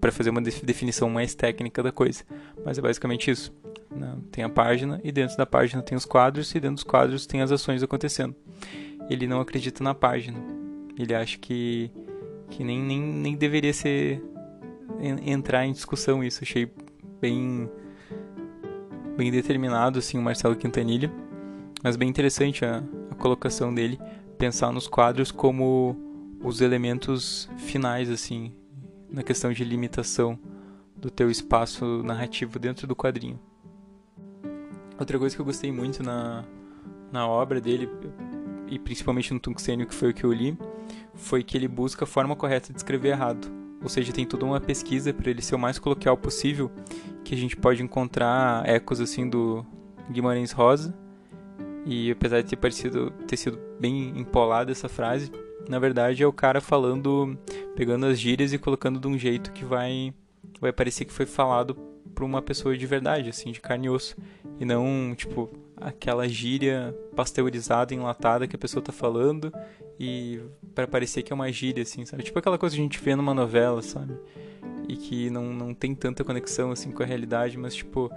Para 0.00 0.12
fazer 0.12 0.30
uma 0.30 0.40
definição 0.40 1.08
mais 1.08 1.34
técnica 1.34 1.82
da 1.82 1.92
coisa. 1.92 2.24
Mas 2.64 2.78
é 2.78 2.82
basicamente 2.82 3.30
isso. 3.30 3.52
Né? 3.90 4.16
Tem 4.30 4.44
a 4.44 4.48
página 4.48 5.00
e 5.02 5.10
dentro 5.10 5.36
da 5.36 5.46
página 5.46 5.82
tem 5.82 5.96
os 5.96 6.04
quadros 6.04 6.50
e 6.54 6.60
dentro 6.60 6.76
dos 6.76 6.84
quadros 6.84 7.26
tem 7.26 7.42
as 7.42 7.52
ações 7.52 7.82
acontecendo. 7.82 8.34
Ele 9.08 9.26
não 9.26 9.40
acredita 9.40 9.82
na 9.82 9.94
página. 9.94 10.38
Ele 10.98 11.14
acha 11.14 11.38
que, 11.38 11.90
que 12.50 12.64
nem, 12.64 12.80
nem, 12.80 13.00
nem 13.00 13.36
deveria 13.36 13.72
ser 13.72 14.22
entrar 15.24 15.64
em 15.64 15.72
discussão 15.72 16.22
isso. 16.22 16.42
Achei 16.42 16.70
bem 17.20 17.68
bem 19.16 19.32
determinado 19.32 19.98
assim 19.98 20.16
o 20.16 20.22
Marcelo 20.22 20.54
Quintanilha, 20.54 21.12
mas 21.82 21.96
bem 21.96 22.08
interessante 22.08 22.64
a, 22.64 22.84
a 23.10 23.14
colocação 23.16 23.74
dele 23.74 23.98
pensar 24.38 24.72
nos 24.72 24.86
quadros 24.86 25.32
como 25.32 25.96
os 26.42 26.60
elementos 26.60 27.48
finais 27.58 28.10
assim 28.10 28.52
na 29.10 29.22
questão 29.22 29.52
de 29.52 29.64
limitação 29.64 30.38
do 30.96 31.10
teu 31.10 31.30
espaço 31.30 32.02
narrativo 32.02 32.58
dentro 32.58 32.86
do 32.86 32.94
quadrinho. 32.94 33.38
Outra 34.98 35.18
coisa 35.18 35.34
que 35.34 35.40
eu 35.40 35.46
gostei 35.46 35.70
muito 35.70 36.02
na, 36.02 36.44
na 37.12 37.26
obra 37.26 37.60
dele, 37.60 37.88
e 38.66 38.78
principalmente 38.78 39.32
no 39.32 39.40
Tungstênio, 39.40 39.86
que 39.86 39.94
foi 39.94 40.10
o 40.10 40.14
que 40.14 40.24
eu 40.24 40.32
li, 40.32 40.58
foi 41.14 41.42
que 41.42 41.56
ele 41.56 41.68
busca 41.68 42.04
a 42.04 42.06
forma 42.06 42.34
correta 42.34 42.72
de 42.72 42.78
escrever 42.78 43.10
errado. 43.10 43.48
Ou 43.80 43.88
seja, 43.88 44.12
tem 44.12 44.26
toda 44.26 44.44
uma 44.44 44.60
pesquisa 44.60 45.14
para 45.14 45.30
ele 45.30 45.40
ser 45.40 45.54
o 45.54 45.58
mais 45.58 45.78
coloquial 45.78 46.16
possível, 46.16 46.70
que 47.24 47.34
a 47.34 47.38
gente 47.38 47.56
pode 47.56 47.82
encontrar 47.82 48.68
ecos 48.68 49.00
assim 49.00 49.28
do 49.28 49.64
Guimarães 50.10 50.50
Rosa. 50.50 50.92
E 51.86 52.10
apesar 52.10 52.42
de 52.42 52.48
ter 52.48 52.56
parecido 52.56 53.12
ter 53.26 53.36
sido 53.36 53.58
bem 53.78 54.12
empolada 54.18 54.72
essa 54.72 54.88
frase, 54.88 55.30
na 55.68 55.78
verdade 55.78 56.22
é 56.22 56.26
o 56.26 56.32
cara 56.32 56.60
falando, 56.60 57.38
pegando 57.76 58.06
as 58.06 58.18
gírias 58.18 58.52
e 58.52 58.58
colocando 58.58 58.98
de 58.98 59.06
um 59.06 59.18
jeito 59.18 59.52
que 59.52 59.64
vai 59.64 60.12
vai 60.60 60.72
parecer 60.72 61.04
que 61.04 61.12
foi 61.12 61.26
falado 61.26 61.74
por 62.14 62.24
uma 62.24 62.42
pessoa 62.42 62.76
de 62.76 62.86
verdade, 62.86 63.28
assim, 63.28 63.52
de 63.52 63.60
carne 63.60 63.86
e 63.86 63.90
osso. 63.90 64.16
E 64.58 64.64
não, 64.64 65.14
tipo, 65.14 65.48
aquela 65.76 66.28
gíria 66.28 66.92
pasteurizada, 67.14 67.94
enlatada 67.94 68.48
que 68.48 68.56
a 68.56 68.58
pessoa 68.58 68.82
tá 68.82 68.90
falando 68.90 69.52
e 70.00 70.40
para 70.74 70.88
parecer 70.88 71.22
que 71.22 71.32
é 71.32 71.34
uma 71.34 71.50
gíria, 71.52 71.82
assim, 71.82 72.04
sabe? 72.04 72.24
Tipo 72.24 72.38
aquela 72.38 72.58
coisa 72.58 72.74
que 72.74 72.80
a 72.80 72.84
gente 72.84 72.98
vê 72.98 73.14
numa 73.14 73.34
novela, 73.34 73.82
sabe? 73.82 74.14
E 74.88 74.96
que 74.96 75.30
não, 75.30 75.52
não 75.52 75.74
tem 75.74 75.94
tanta 75.94 76.24
conexão, 76.24 76.72
assim, 76.72 76.90
com 76.90 77.02
a 77.02 77.06
realidade, 77.06 77.56
mas, 77.56 77.74
tipo, 77.74 78.10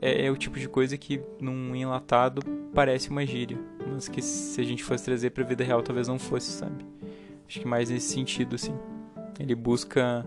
é, 0.00 0.26
é 0.26 0.30
o 0.30 0.36
tipo 0.36 0.58
de 0.58 0.68
coisa 0.68 0.96
que 0.96 1.20
num 1.40 1.76
enlatado 1.76 2.42
parece 2.76 3.08
uma 3.08 3.24
gíria, 3.24 3.58
mas 3.90 4.06
que 4.06 4.20
se 4.20 4.60
a 4.60 4.64
gente 4.64 4.84
fosse 4.84 5.02
trazer 5.02 5.30
pra 5.30 5.42
vida 5.42 5.64
real 5.64 5.82
talvez 5.82 6.08
não 6.08 6.18
fosse, 6.18 6.50
sabe? 6.50 6.84
Acho 7.48 7.60
que 7.60 7.66
mais 7.66 7.88
nesse 7.88 8.12
sentido, 8.12 8.54
assim. 8.54 8.74
Ele 9.40 9.54
busca 9.54 10.26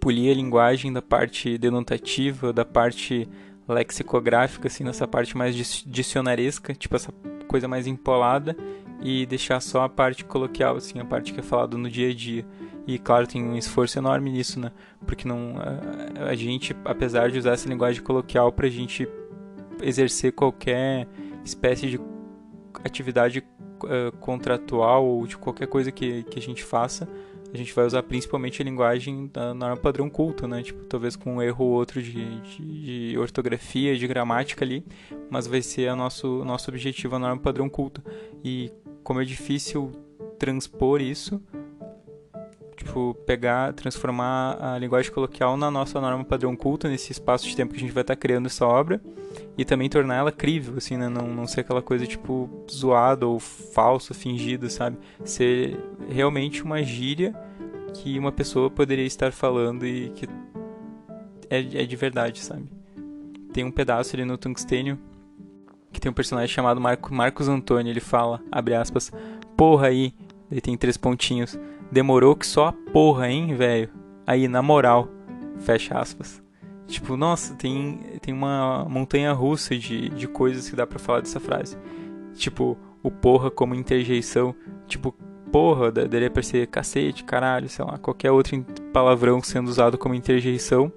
polir 0.00 0.32
a 0.32 0.34
linguagem 0.34 0.90
da 0.90 1.02
parte 1.02 1.58
denotativa, 1.58 2.54
da 2.54 2.64
parte 2.64 3.28
lexicográfica, 3.68 4.66
assim, 4.66 4.82
nessa 4.82 5.06
parte 5.06 5.36
mais 5.36 5.54
dicionaresca, 5.86 6.72
tipo 6.74 6.96
essa 6.96 7.12
coisa 7.46 7.68
mais 7.68 7.86
empolada, 7.86 8.56
e 9.02 9.26
deixar 9.26 9.60
só 9.60 9.84
a 9.84 9.90
parte 9.90 10.24
coloquial, 10.24 10.76
assim, 10.76 10.98
a 11.00 11.04
parte 11.04 11.34
que 11.34 11.40
é 11.40 11.42
falado 11.42 11.76
no 11.76 11.90
dia 11.90 12.08
a 12.08 12.14
dia. 12.14 12.46
E 12.86 12.98
claro, 12.98 13.26
tem 13.26 13.44
um 13.44 13.58
esforço 13.58 13.98
enorme 13.98 14.30
nisso, 14.30 14.58
né? 14.58 14.72
Porque 15.06 15.28
não 15.28 15.56
a, 15.58 16.30
a 16.30 16.34
gente, 16.34 16.74
apesar 16.82 17.30
de 17.30 17.38
usar 17.38 17.52
essa 17.52 17.68
linguagem 17.68 18.02
coloquial 18.02 18.50
para 18.50 18.66
a 18.66 18.70
gente 18.70 19.06
exercer 19.82 20.32
qualquer 20.32 21.06
espécie 21.44 21.88
de 21.88 22.00
atividade 22.84 23.44
uh, 23.84 24.16
contratual 24.18 25.06
ou 25.06 25.26
de 25.26 25.36
qualquer 25.36 25.66
coisa 25.66 25.90
que, 25.90 26.22
que 26.24 26.38
a 26.38 26.42
gente 26.42 26.62
faça, 26.62 27.08
a 27.52 27.56
gente 27.56 27.74
vai 27.74 27.84
usar 27.84 28.02
principalmente 28.04 28.62
a 28.62 28.64
linguagem 28.64 29.28
da 29.32 29.52
norma 29.52 29.76
padrão 29.76 30.08
culta, 30.08 30.46
né? 30.46 30.62
Tipo, 30.62 30.84
talvez 30.84 31.16
com 31.16 31.36
um 31.36 31.42
erro 31.42 31.64
ou 31.64 31.72
outro 31.72 32.00
de, 32.00 32.40
de, 32.40 33.10
de, 33.10 33.18
ortografia, 33.18 33.96
de 33.96 34.06
gramática 34.06 34.64
ali, 34.64 34.84
mas 35.28 35.46
vai 35.46 35.60
ser 35.60 35.90
o 35.90 35.96
nosso, 35.96 36.44
nosso 36.44 36.70
objetivo 36.70 37.16
a 37.16 37.18
norma 37.18 37.42
padrão 37.42 37.68
culta. 37.68 38.02
E 38.44 38.70
como 39.02 39.20
é 39.20 39.24
difícil 39.24 39.90
transpor 40.38 41.00
isso, 41.00 41.42
tipo, 42.90 43.14
pegar, 43.24 43.72
transformar 43.72 44.58
a 44.60 44.78
linguagem 44.78 45.12
coloquial 45.12 45.56
na 45.56 45.70
nossa 45.70 46.00
norma 46.00 46.24
padrão 46.24 46.56
culta, 46.56 46.88
nesse 46.88 47.12
espaço 47.12 47.46
de 47.46 47.54
tempo 47.54 47.72
que 47.72 47.78
a 47.78 47.80
gente 47.80 47.92
vai 47.92 48.02
estar 48.02 48.16
criando 48.16 48.46
essa 48.46 48.66
obra, 48.66 49.00
e 49.56 49.64
também 49.64 49.88
tornar 49.88 50.16
ela 50.16 50.32
crível, 50.32 50.74
assim, 50.76 50.96
né? 50.96 51.08
Não, 51.08 51.28
não 51.28 51.46
ser 51.46 51.60
aquela 51.60 51.80
coisa, 51.80 52.06
tipo, 52.06 52.50
zoada 52.70 53.26
ou 53.26 53.38
falsa, 53.38 54.12
fingida, 54.12 54.68
sabe? 54.68 54.98
Ser 55.24 55.78
realmente 56.08 56.62
uma 56.62 56.82
gíria 56.82 57.34
que 57.94 58.18
uma 58.18 58.32
pessoa 58.32 58.68
poderia 58.68 59.06
estar 59.06 59.32
falando 59.32 59.86
e 59.86 60.10
que 60.10 60.26
é, 61.48 61.82
é 61.82 61.86
de 61.86 61.96
verdade, 61.96 62.40
sabe? 62.40 62.64
Tem 63.52 63.64
um 63.64 63.70
pedaço 63.70 64.16
ali 64.16 64.24
no 64.24 64.36
Tungstênio 64.36 64.98
que 65.92 66.00
tem 66.00 66.10
um 66.10 66.14
personagem 66.14 66.54
chamado 66.54 66.80
Marco, 66.80 67.12
Marcos 67.12 67.48
Antônio, 67.48 67.90
ele 67.90 68.00
fala, 68.00 68.40
abre 68.50 68.74
aspas, 68.74 69.10
porra 69.56 69.88
aí, 69.88 70.14
ele 70.50 70.60
tem 70.60 70.76
três 70.76 70.96
pontinhos, 70.96 71.58
demorou 71.90 72.36
que 72.36 72.46
só 72.46 72.68
a 72.68 72.72
porra, 72.72 73.28
hein, 73.28 73.54
velho? 73.54 73.88
Aí, 74.26 74.48
na 74.48 74.62
moral, 74.62 75.08
fecha 75.58 75.98
aspas. 75.98 76.42
Tipo, 76.86 77.16
nossa, 77.16 77.54
tem, 77.54 78.00
tem 78.20 78.34
uma 78.34 78.84
montanha 78.88 79.32
russa 79.32 79.76
de, 79.76 80.08
de 80.08 80.26
coisas 80.26 80.68
que 80.68 80.74
dá 80.74 80.86
para 80.86 80.98
falar 80.98 81.20
dessa 81.20 81.38
frase. 81.38 81.78
Tipo, 82.34 82.76
o 83.02 83.10
porra 83.10 83.50
como 83.50 83.74
interjeição. 83.74 84.54
Tipo, 84.88 85.14
porra, 85.52 85.90
daria 85.90 86.30
pra 86.30 86.42
ser 86.42 86.66
cacete, 86.66 87.24
caralho, 87.24 87.68
sei 87.68 87.84
lá, 87.84 87.98
qualquer 87.98 88.30
outro 88.30 88.64
palavrão 88.92 89.42
sendo 89.42 89.68
usado 89.68 89.98
como 89.98 90.14
interjeição. 90.14 90.92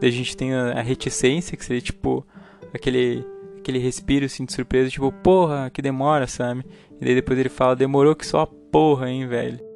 Daí 0.00 0.10
a 0.10 0.12
gente 0.12 0.36
tem 0.36 0.54
a, 0.54 0.72
a 0.72 0.82
reticência, 0.82 1.56
que 1.56 1.64
seria 1.64 1.80
tipo 1.80 2.26
aquele, 2.72 3.24
aquele 3.58 3.78
respiro 3.78 4.26
assim 4.26 4.44
de 4.44 4.52
surpresa, 4.52 4.90
tipo, 4.90 5.10
porra, 5.10 5.70
que 5.70 5.82
demora, 5.82 6.26
sabe? 6.26 6.64
E 7.00 7.04
daí 7.04 7.14
depois 7.14 7.38
ele 7.38 7.48
fala, 7.48 7.76
demorou 7.76 8.14
que 8.14 8.26
só 8.26 8.40
a 8.42 8.46
porra, 8.46 9.10
hein, 9.10 9.26
velho. 9.26 9.67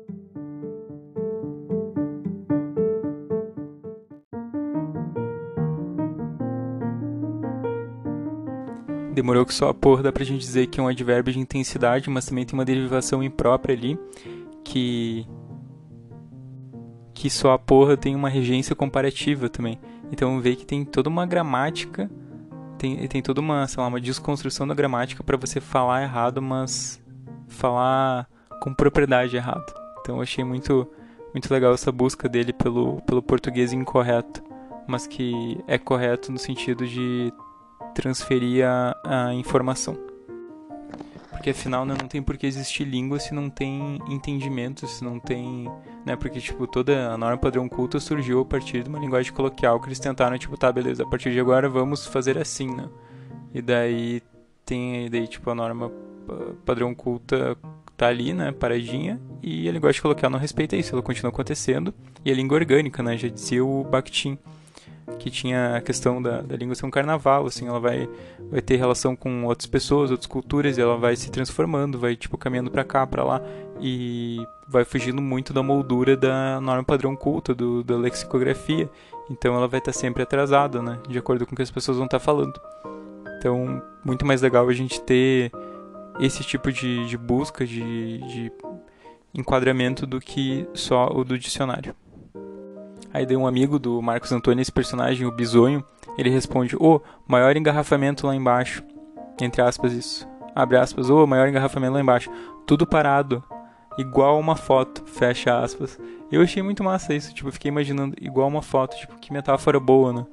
Demorou 9.23 9.47
que 9.47 9.55
só 9.55 9.69
a 9.69 9.75
porra 9.75 10.02
dá 10.02 10.11
pra 10.11 10.25
gente 10.25 10.41
dizer 10.41 10.67
que 10.67 10.81
é 10.81 10.83
um 10.83 10.88
advérbio 10.88 11.33
de 11.33 11.38
intensidade, 11.38 12.11
mas 12.11 12.26
também 12.26 12.45
tem 12.45 12.59
uma 12.59 12.64
derivação 12.64 13.23
imprópria 13.23 13.73
ali, 13.73 13.97
que 14.64 15.25
que 17.14 17.31
só 17.31 17.52
a 17.52 17.59
porra 17.59 17.97
tem 17.97 18.17
uma 18.17 18.29
regência 18.29 18.75
comparativa 18.75 19.49
também. 19.49 19.79
Então 20.11 20.41
vê 20.41 20.57
que 20.57 20.67
tem 20.67 20.85
toda 20.85 21.09
uma 21.09 21.25
gramática, 21.25 22.11
tem, 22.76 23.07
tem 23.07 23.23
toda 23.23 23.41
uma, 23.41 23.64
sei 23.69 23.81
lá, 23.81 23.88
uma 23.88 24.00
desconstrução 24.00 24.67
da 24.67 24.75
gramática 24.75 25.23
para 25.23 25.37
você 25.37 25.61
falar 25.61 26.02
errado, 26.02 26.43
mas 26.43 27.00
falar 27.47 28.29
com 28.61 28.75
propriedade 28.75 29.37
errado. 29.37 29.73
Então 30.00 30.17
eu 30.17 30.23
achei 30.23 30.43
muito 30.43 30.85
muito 31.33 31.49
legal 31.55 31.73
essa 31.73 31.93
busca 31.93 32.29
dele 32.29 32.52
pelo, 32.52 33.00
pelo 33.02 33.23
português 33.23 33.73
incorreto, 33.73 34.43
mas 34.85 35.07
que 35.07 35.62
é 35.69 35.79
correto 35.79 36.33
no 36.33 36.38
sentido 36.41 36.85
de 36.85 37.33
transferir 37.95 38.67
a, 38.67 38.97
a 39.05 39.35
informação. 39.35 39.97
Porque 41.31 41.51
afinal 41.51 41.85
né, 41.85 41.97
não 42.01 42.07
tem 42.07 42.23
por 42.23 42.37
que 42.37 42.47
existir 42.47 42.85
língua 42.85 43.19
se 43.19 43.35
não 43.35 43.51
tem 43.51 43.99
entendimento, 44.09 44.87
se 44.87 45.03
não 45.03 45.19
tem. 45.19 45.69
Né, 46.07 46.15
porque 46.15 46.41
tipo, 46.41 46.67
toda 46.67 47.11
a 47.11 47.19
norma 47.19 47.37
padrão 47.37 47.69
culta 47.69 47.99
surgiu 47.99 48.41
a 48.41 48.45
partir 48.45 48.83
de 48.83 48.89
uma 48.89 48.99
linguagem 48.99 49.33
coloquial 49.33 49.81
que 49.81 49.89
eles 49.89 49.99
tentaram, 49.99 50.39
tipo, 50.39 50.57
tá, 50.57 50.71
beleza, 50.71 51.03
a 51.03 51.07
partir 51.07 51.33
de 51.33 51.41
agora 51.41 51.69
vamos 51.69 52.07
fazer 52.07 52.39
assim, 52.39 52.73
né? 52.73 52.89
E 53.53 53.61
daí 53.61 54.23
tem 54.65 55.11
daí, 55.11 55.27
tipo, 55.27 55.51
a 55.51 55.55
norma 55.55 55.91
padrão 56.65 56.95
culta 56.95 57.57
tá 57.97 58.09
ali, 58.09 58.33
né, 58.33 58.53
paradinha, 58.53 59.21
e 59.43 59.69
a 59.69 59.73
linguagem 59.73 60.01
coloquial 60.01 60.31
não 60.31 60.39
respeita 60.39 60.77
isso, 60.77 60.95
ela 60.95 61.03
continua 61.03 61.31
acontecendo, 61.31 61.93
e 62.25 62.31
a 62.31 62.35
língua 62.35 62.57
orgânica, 62.59 63.03
né, 63.03 63.17
já 63.17 63.29
dizia 63.29 63.65
o 63.65 63.85
Bakhtin 63.85 64.39
que 65.18 65.30
tinha 65.30 65.76
a 65.76 65.80
questão 65.80 66.21
da, 66.21 66.40
da 66.40 66.56
língua 66.56 66.75
ser 66.75 66.87
um 66.87 66.90
carnaval, 66.90 67.47
assim, 67.47 67.66
ela 67.66 67.80
vai, 67.80 68.09
vai 68.50 68.61
ter 68.61 68.76
relação 68.76 69.14
com 69.14 69.44
outras 69.44 69.66
pessoas, 69.66 70.11
outras 70.11 70.26
culturas, 70.26 70.78
e 70.78 70.80
ela 70.80 70.97
vai 70.97 71.16
se 71.16 71.30
transformando, 71.30 71.99
vai, 71.99 72.16
tipo, 72.16 72.37
caminhando 72.37 72.71
para 72.71 72.85
cá, 72.85 73.06
para 73.06 73.25
lá, 73.25 73.40
e 73.80 74.44
vai 74.68 74.85
fugindo 74.85 75.21
muito 75.21 75.52
da 75.52 75.62
moldura 75.62 76.16
da 76.16 76.61
norma 76.61 76.85
padrão 76.85 77.14
culta, 77.16 77.54
do, 77.54 77.82
da 77.82 77.97
lexicografia, 77.97 78.88
então 79.30 79.54
ela 79.54 79.68
vai 79.68 79.78
estar 79.78 79.92
tá 79.92 79.99
sempre 79.99 80.23
atrasada, 80.23 80.82
né, 80.82 80.99
de 81.09 81.18
acordo 81.18 81.47
com 81.47 81.52
o 81.52 81.56
que 81.56 81.62
as 81.62 81.71
pessoas 81.71 81.97
vão 81.97 82.06
estar 82.06 82.18
tá 82.18 82.25
falando. 82.25 82.61
Então, 83.38 83.82
muito 84.04 84.25
mais 84.25 84.42
legal 84.42 84.68
a 84.68 84.73
gente 84.73 85.00
ter 85.00 85.50
esse 86.21 86.44
tipo 86.44 86.71
de, 86.71 87.06
de 87.09 87.16
busca, 87.16 87.66
de, 87.66 88.18
de 88.18 88.52
enquadramento 89.35 90.06
do 90.06 90.21
que 90.21 90.66
só 90.75 91.09
o 91.09 91.25
do 91.25 91.38
dicionário. 91.38 91.94
Aí 93.12 93.26
daí 93.26 93.37
um 93.37 93.47
amigo 93.47 93.78
do 93.78 94.00
Marcos 94.00 94.33
Antônio, 94.33 94.62
esse 94.62 94.73
personagem, 94.73 95.26
o 95.26 95.33
Bisonho, 95.33 95.85
ele 96.16 96.31
responde: 96.31 96.76
Ô, 96.76 96.97
oh, 96.97 97.00
maior 97.26 97.57
engarrafamento 97.57 98.26
lá 98.26 98.35
embaixo. 98.35 98.83
Entre 99.40 99.61
aspas, 99.61 99.92
isso. 99.92 100.28
Abre 100.54 100.76
aspas, 100.76 101.11
ô, 101.11 101.23
oh, 101.23 101.26
maior 101.26 101.49
engarrafamento 101.49 101.95
lá 101.95 102.00
embaixo. 102.00 102.31
Tudo 102.66 102.87
parado. 102.87 103.42
Igual 103.99 104.38
uma 104.38 104.57
foto. 104.57 105.04
Fecha 105.04 105.59
aspas. 105.59 105.99
Eu 106.31 106.40
achei 106.42 106.62
muito 106.62 106.83
massa 106.83 107.14
isso. 107.14 107.35
Tipo, 107.35 107.52
fiquei 107.52 107.69
imaginando 107.69 108.16
igual 108.21 108.49
uma 108.49 108.62
foto. 108.62 108.97
Tipo, 108.97 109.19
que 109.19 109.33
metáfora 109.33 109.78
boa, 109.78 110.12
né? 110.12 110.26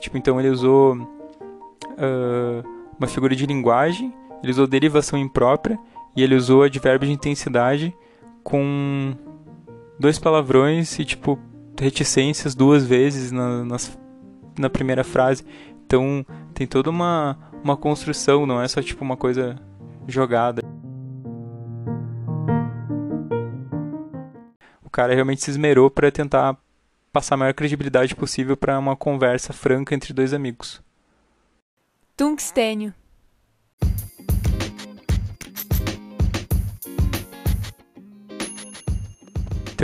Tipo, 0.00 0.18
então 0.18 0.40
ele 0.40 0.50
usou 0.50 0.96
uh, 0.96 2.68
uma 2.98 3.06
figura 3.06 3.34
de 3.34 3.46
linguagem, 3.46 4.12
ele 4.42 4.52
usou 4.52 4.66
derivação 4.66 5.18
imprópria 5.18 5.78
e 6.16 6.22
ele 6.22 6.34
usou 6.34 6.62
advérbio 6.62 7.08
de 7.08 7.14
intensidade 7.14 7.96
com 8.42 9.14
dois 9.98 10.18
palavrões 10.18 10.98
e, 10.98 11.04
tipo, 11.04 11.38
reticências 11.78 12.54
duas 12.54 12.84
vezes 12.86 13.32
na, 13.32 13.64
nas, 13.64 13.98
na 14.58 14.70
primeira 14.70 15.04
frase. 15.04 15.44
Então 15.86 16.24
tem 16.52 16.66
toda 16.66 16.90
uma, 16.90 17.38
uma 17.62 17.76
construção, 17.76 18.46
não 18.46 18.60
é 18.60 18.68
só 18.68 18.82
tipo 18.82 19.04
uma 19.04 19.16
coisa 19.16 19.56
jogada. 20.06 20.62
O 24.84 24.90
cara 24.90 25.14
realmente 25.14 25.42
se 25.42 25.50
esmerou 25.50 25.90
para 25.90 26.10
tentar 26.10 26.56
passar 27.12 27.34
a 27.34 27.38
maior 27.38 27.54
credibilidade 27.54 28.14
possível 28.14 28.56
para 28.56 28.78
uma 28.78 28.96
conversa 28.96 29.52
franca 29.52 29.94
entre 29.94 30.12
dois 30.12 30.32
amigos. 30.32 30.82
Tungstênio 32.16 32.94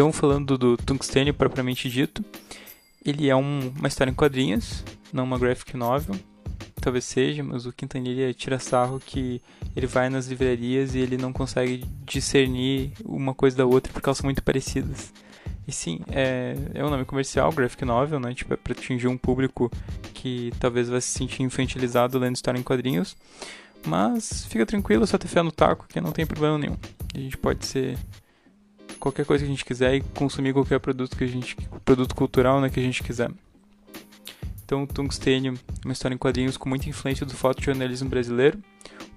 Então, 0.01 0.15
falando 0.15 0.57
do 0.57 0.79
Tungstênio 0.79 1.35
propriamente 1.35 1.87
dito, 1.91 2.25
ele 3.05 3.29
é 3.29 3.37
um, 3.37 3.71
uma 3.77 3.87
história 3.87 4.11
em 4.11 4.15
quadrinhos, 4.15 4.83
não 5.13 5.25
uma 5.25 5.39
graphic 5.39 5.77
novel. 5.77 6.17
Talvez 6.81 7.05
seja, 7.05 7.45
mas 7.45 7.67
o 7.67 7.73
Quintanilha 7.73 8.33
tira 8.33 8.59
sarro 8.59 8.99
que 8.99 9.43
ele 9.77 9.87
vai 9.87 10.09
nas 10.09 10.27
livrarias 10.27 10.95
e 10.95 11.01
ele 11.01 11.19
não 11.19 11.35
consegue 11.35 11.85
discernir 12.03 12.95
uma 13.05 13.35
coisa 13.35 13.59
da 13.59 13.67
outra 13.67 13.93
porque 13.93 14.09
elas 14.09 14.17
são 14.17 14.25
muito 14.25 14.43
parecidas. 14.43 15.13
E 15.69 15.71
sim, 15.71 16.01
é, 16.11 16.57
é 16.73 16.83
um 16.83 16.89
nome 16.89 17.05
comercial, 17.05 17.53
graphic 17.53 17.85
novel, 17.85 18.19
né? 18.19 18.33
Tipo, 18.33 18.55
é 18.55 18.57
pra 18.57 18.73
atingir 18.73 19.07
um 19.07 19.19
público 19.19 19.71
que 20.15 20.51
talvez 20.59 20.89
vai 20.89 21.03
se 21.03 21.09
sentir 21.09 21.43
infantilizado 21.43 22.19
lendo 22.19 22.37
história 22.37 22.59
em 22.59 22.63
quadrinhos. 22.63 23.15
Mas 23.87 24.47
fica 24.47 24.65
tranquilo, 24.65 25.07
só 25.07 25.19
ter 25.19 25.29
fé 25.29 25.43
no 25.43 25.53
taco, 25.53 25.87
que 25.87 26.01
não 26.01 26.11
tem 26.11 26.25
problema 26.25 26.57
nenhum. 26.57 26.79
A 27.15 27.19
gente 27.19 27.37
pode 27.37 27.67
ser 27.67 27.99
qualquer 29.01 29.25
coisa 29.25 29.43
que 29.43 29.51
a 29.51 29.55
gente 29.55 29.65
quiser 29.65 29.95
e 29.95 30.01
consumir 30.01 30.53
qualquer 30.53 30.79
produto 30.79 31.17
que 31.17 31.25
a 31.25 31.27
gente 31.27 31.57
produto 31.85 32.15
cultural 32.15 32.61
né, 32.61 32.69
que 32.69 32.79
a 32.79 32.83
gente 32.83 33.03
quiser. 33.03 33.31
Então, 34.65 34.87
Tungstênio, 34.87 35.59
uma 35.85 35.93
história 35.93 36.15
em 36.15 36.19
quadrinhos 36.19 36.57
com 36.57 36.69
muita 36.69 36.89
influência 36.89 37.27
do 37.27 37.35
fotojornalismo 37.35 38.09
brasileiro. 38.09 38.63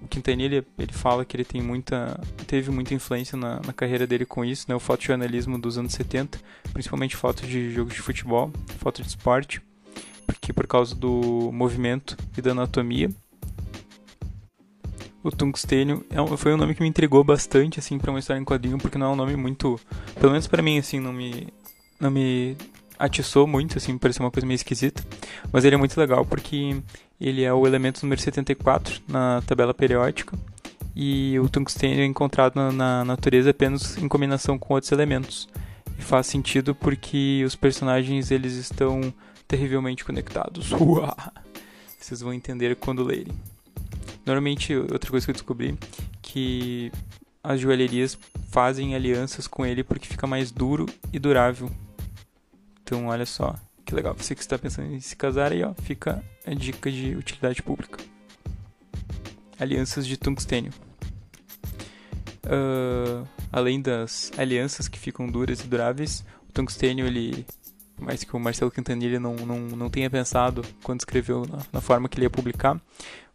O 0.02 0.08
Quintanilha, 0.08 0.66
ele 0.76 0.92
fala 0.92 1.24
que 1.24 1.36
ele 1.36 1.44
tem 1.44 1.62
muita, 1.62 2.20
teve 2.46 2.72
muita 2.72 2.92
influência 2.92 3.38
na, 3.38 3.60
na 3.64 3.72
carreira 3.72 4.04
dele 4.04 4.26
com 4.26 4.44
isso, 4.44 4.66
né, 4.68 4.74
o 4.74 4.80
fotojornalismo 4.80 5.56
dos 5.56 5.78
anos 5.78 5.92
70, 5.92 6.40
principalmente 6.72 7.14
fotos 7.14 7.48
de 7.48 7.70
jogos 7.70 7.94
de 7.94 8.00
futebol, 8.00 8.50
foto 8.80 9.00
de 9.00 9.06
esporte, 9.06 9.62
porque 10.26 10.52
por 10.52 10.66
causa 10.66 10.92
do 10.94 11.52
movimento 11.52 12.16
e 12.36 12.42
da 12.42 12.50
anatomia 12.50 13.10
o 15.24 15.32
Tungstênio 15.32 16.04
é, 16.10 16.36
foi 16.36 16.52
um 16.52 16.56
nome 16.58 16.74
que 16.74 16.82
me 16.82 16.88
intrigou 16.88 17.24
bastante, 17.24 17.80
assim, 17.80 17.98
para 17.98 18.10
uma 18.10 18.20
história 18.20 18.38
em 18.38 18.44
quadrinho, 18.44 18.76
porque 18.76 18.98
não 18.98 19.06
é 19.06 19.10
um 19.10 19.16
nome 19.16 19.34
muito, 19.34 19.80
pelo 20.20 20.32
menos 20.32 20.46
para 20.46 20.62
mim, 20.62 20.78
assim, 20.78 21.00
não 21.00 21.14
me, 21.14 21.48
não 21.98 22.10
me 22.10 22.56
atiçou 22.98 23.46
muito, 23.46 23.78
assim, 23.78 23.96
parecia 23.96 24.22
uma 24.22 24.30
coisa 24.30 24.46
meio 24.46 24.56
esquisita, 24.56 25.02
mas 25.50 25.64
ele 25.64 25.74
é 25.74 25.78
muito 25.78 25.98
legal 25.98 26.26
porque 26.26 26.76
ele 27.18 27.42
é 27.42 27.52
o 27.52 27.66
elemento 27.66 28.02
número 28.02 28.20
74 28.20 29.00
na 29.08 29.42
tabela 29.46 29.72
periódica 29.72 30.36
e 30.94 31.38
o 31.40 31.48
tungstênio 31.48 32.02
é 32.02 32.04
encontrado 32.04 32.54
na, 32.54 32.70
na 32.70 33.04
natureza 33.04 33.50
apenas 33.50 33.96
em 33.96 34.06
combinação 34.06 34.58
com 34.58 34.74
outros 34.74 34.92
elementos. 34.92 35.48
E 35.98 36.02
faz 36.02 36.26
sentido 36.26 36.74
porque 36.74 37.42
os 37.46 37.56
personagens 37.56 38.30
eles 38.30 38.54
estão 38.54 39.12
terrivelmente 39.48 40.04
conectados. 40.04 40.70
Uau! 40.78 41.16
Vocês 41.98 42.20
vão 42.20 42.34
entender 42.34 42.76
quando 42.76 43.02
lerem. 43.02 43.32
Normalmente, 44.24 44.74
outra 44.74 45.10
coisa 45.10 45.26
que 45.26 45.30
eu 45.30 45.34
descobri 45.34 45.78
que 46.22 46.90
as 47.42 47.60
joalherias 47.60 48.18
fazem 48.48 48.94
alianças 48.94 49.46
com 49.46 49.66
ele 49.66 49.84
porque 49.84 50.08
fica 50.08 50.26
mais 50.26 50.50
duro 50.50 50.86
e 51.12 51.18
durável. 51.18 51.70
Então, 52.82 53.06
olha 53.08 53.26
só, 53.26 53.54
que 53.84 53.94
legal. 53.94 54.14
Você 54.14 54.34
que 54.34 54.40
está 54.40 54.58
pensando 54.58 54.92
em 54.92 55.00
se 55.00 55.14
casar 55.14 55.52
aí, 55.52 55.62
ó, 55.62 55.74
fica 55.74 56.24
a 56.46 56.54
dica 56.54 56.90
de 56.90 57.14
utilidade 57.14 57.62
pública. 57.62 57.98
Alianças 59.58 60.06
de 60.06 60.16
tungstênio. 60.16 60.72
Uh, 62.44 63.26
além 63.52 63.80
das 63.80 64.32
alianças 64.36 64.88
que 64.88 64.98
ficam 64.98 65.26
duras 65.26 65.60
e 65.60 65.66
duráveis, 65.66 66.24
o 66.48 66.52
tungstênio 66.52 67.06
ele 67.06 67.46
mais 67.98 68.24
que 68.24 68.34
o 68.34 68.40
Marcelo 68.40 68.70
Quintanilha 68.70 69.20
não, 69.20 69.34
não, 69.36 69.58
não 69.60 69.88
tenha 69.88 70.10
pensado 70.10 70.62
quando 70.82 71.00
escreveu 71.00 71.46
na, 71.46 71.58
na 71.72 71.80
forma 71.80 72.08
que 72.08 72.18
ele 72.18 72.26
ia 72.26 72.30
publicar, 72.30 72.80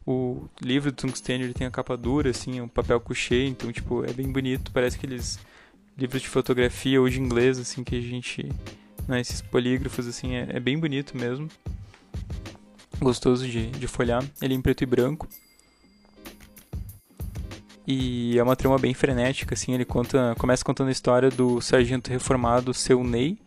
o 0.06 0.48
livro 0.62 0.92
do 0.92 0.96
Tungstênio 0.96 1.46
ele 1.46 1.54
tem 1.54 1.68
a 1.68 1.72
capa 1.72 1.96
dura, 1.96 2.32
assim, 2.32 2.62
um 2.62 2.68
papel 2.68 3.00
couché, 3.00 3.46
então, 3.46 3.72
tipo, 3.72 4.04
é 4.04 4.12
bem 4.12 4.32
bonito. 4.32 4.72
Parece 4.72 4.98
aqueles 4.98 5.40
livros 5.98 6.22
de 6.22 6.28
fotografia 6.28 7.00
ou 7.00 7.10
de 7.10 7.20
inglês, 7.20 7.60
assim, 7.60 7.84
que 7.84 7.96
a 7.96 8.02
gente... 8.02 8.50
Né, 9.08 9.22
esses 9.22 9.42
polígrafos, 9.42 10.08
assim, 10.08 10.36
é, 10.36 10.48
é 10.52 10.60
bem 10.60 10.78
bonito 10.78 11.18
mesmo. 11.18 11.48
Gostoso 13.00 13.48
de, 13.48 13.68
de 13.68 13.88
folhar. 13.88 14.24
Ele 14.42 14.54
é 14.54 14.58
em 14.58 14.62
preto 14.62 14.84
e 14.84 14.86
branco. 14.86 15.28
E 17.92 18.38
é 18.38 18.44
uma 18.44 18.56
trama 18.56 18.78
bem 18.78 18.94
frenética, 18.94 19.56
assim, 19.56 19.74
ele 19.74 19.84
conta, 19.84 20.36
começa 20.38 20.64
contando 20.64 20.90
a 20.90 20.92
história 20.92 21.32
do 21.32 21.60
sargento 21.60 22.12
reformado 22.12 22.72
Seu 22.72 23.04
Ney, 23.04 23.40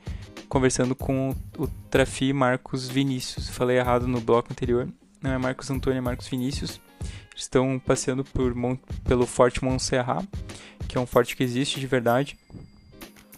conversando 0.49 0.97
com 0.97 1.31
o 1.57 1.69
Trafi 1.89 2.33
Marcos 2.33 2.89
Vinícius. 2.89 3.49
Falei 3.49 3.79
errado 3.79 4.09
no 4.09 4.21
bloco 4.21 4.49
anterior, 4.51 4.89
não 5.23 5.33
é 5.33 5.39
Marcos 5.39 5.71
Antônio, 5.71 5.99
é 5.99 6.01
Marcos 6.01 6.29
Vinícius. 6.29 6.81
estão 7.37 7.79
passeando 7.79 8.25
por, 8.25 8.55
pelo 9.05 9.27
Forte 9.27 9.65
Montserrat, 9.65 10.27
que 10.89 10.99
é 10.99 11.01
um 11.01 11.07
forte 11.07 11.37
que 11.37 11.43
existe 11.43 11.81
de 11.81 11.87
verdade. 11.87 12.37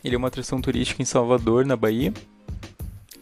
Ele 0.02 0.14
é 0.14 0.18
uma 0.18 0.28
atração 0.28 0.60
turística 0.60 1.00
em 1.00 1.04
Salvador, 1.04 1.64
na 1.64 1.76
Bahia, 1.76 2.12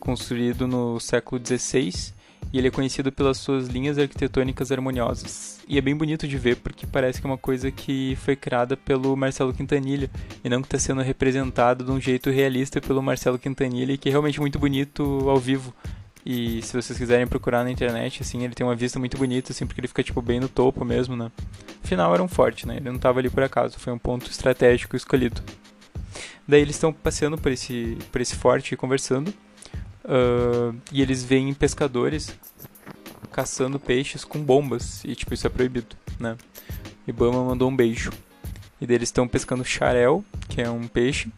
construído 0.01 0.67
no 0.67 0.99
século 0.99 1.41
XVI 1.45 2.13
e 2.53 2.59
ele 2.59 2.69
é 2.69 2.71
conhecido 2.71 3.11
pelas 3.11 3.39
suas 3.39 3.69
linhas 3.69 3.99
arquitetônicas 3.99 4.71
harmoniosas. 4.71 5.61
E 5.67 5.79
é 5.79 5.81
bem 5.81 5.97
bonito 5.97 6.29
de 6.29 6.37
ver 6.37 6.57
porque 6.57 6.87
parece 6.87 7.21
que 7.21 7.27
é 7.27 7.31
uma 7.31 7.39
coisa 7.39 7.71
que 7.71 8.17
foi 8.17 8.37
criada 8.37 8.77
pelo 8.77 9.17
Marcelo 9.17 9.55
Quintanilha 9.55 10.11
e 10.45 10.49
não 10.49 10.61
que 10.61 10.67
está 10.67 10.79
sendo 10.79 11.01
representado 11.01 11.85
de 11.85 11.91
um 11.91 12.01
jeito 12.01 12.31
realista 12.31 12.81
pelo 12.81 13.03
Marcelo 13.03 13.39
Quintanilha, 13.39 13.97
que 13.97 14.09
é 14.09 14.13
realmente 14.13 14.41
muito 14.41 14.59
bonito 14.59 15.03
ao 15.29 15.39
vivo. 15.39 15.75
E 16.25 16.63
se 16.63 16.73
vocês 16.73 16.97
quiserem 16.97 17.27
procurar 17.27 17.65
na 17.65 17.71
internet, 17.71 18.23
assim, 18.23 18.45
ele 18.45 18.55
tem 18.55 18.65
uma 18.65 18.77
vista 18.77 18.99
muito 18.99 19.19
bonita, 19.19 19.53
assim, 19.53 19.67
porque 19.67 19.81
ele 19.81 19.89
fica, 19.89 20.03
tipo, 20.03 20.23
bem 20.23 20.39
no 20.39 20.49
topo 20.49 20.85
mesmo, 20.85 21.17
né? 21.17 21.33
Afinal, 21.83 22.15
era 22.15 22.23
um 22.23 22.29
forte, 22.29 22.67
né? 22.67 22.77
Ele 22.77 22.89
não 22.89 22.97
estava 22.97 23.19
ali 23.19 23.29
por 23.29 23.43
acaso, 23.43 23.79
foi 23.79 23.93
um 23.93 23.99
ponto 23.99 24.31
estratégico 24.31 24.95
escolhido. 24.95 25.43
Daí 26.47 26.61
eles 26.61 26.77
estão 26.77 26.93
passeando 26.93 27.37
por 27.37 27.51
esse, 27.51 27.99
por 28.13 28.21
esse 28.21 28.37
forte 28.37 28.73
e 28.73 28.77
conversando. 28.77 29.35
Uh, 30.05 30.77
e 30.91 31.01
eles 31.03 31.25
veem 31.25 31.53
pescadores 31.55 32.37
caçando 33.33 33.81
peixes 33.81 34.25
com 34.25 34.41
bombas. 34.41 35.05
E, 35.05 35.17
tipo, 35.17 35.35
isso 35.35 35.47
é 35.47 35.51
proibido, 35.51 35.97
né? 36.21 36.37
Ibama 37.07 37.45
mandou 37.45 37.69
um 37.69 37.75
beijo. 37.75 38.13
E 38.81 38.87
daí 38.87 38.97
eles 38.97 39.09
estão 39.09 39.27
pescando 39.27 39.65
xarel, 39.65 40.25
que 40.49 40.61
é 40.61 40.71
um 40.71 40.87
peixe. 40.87 41.31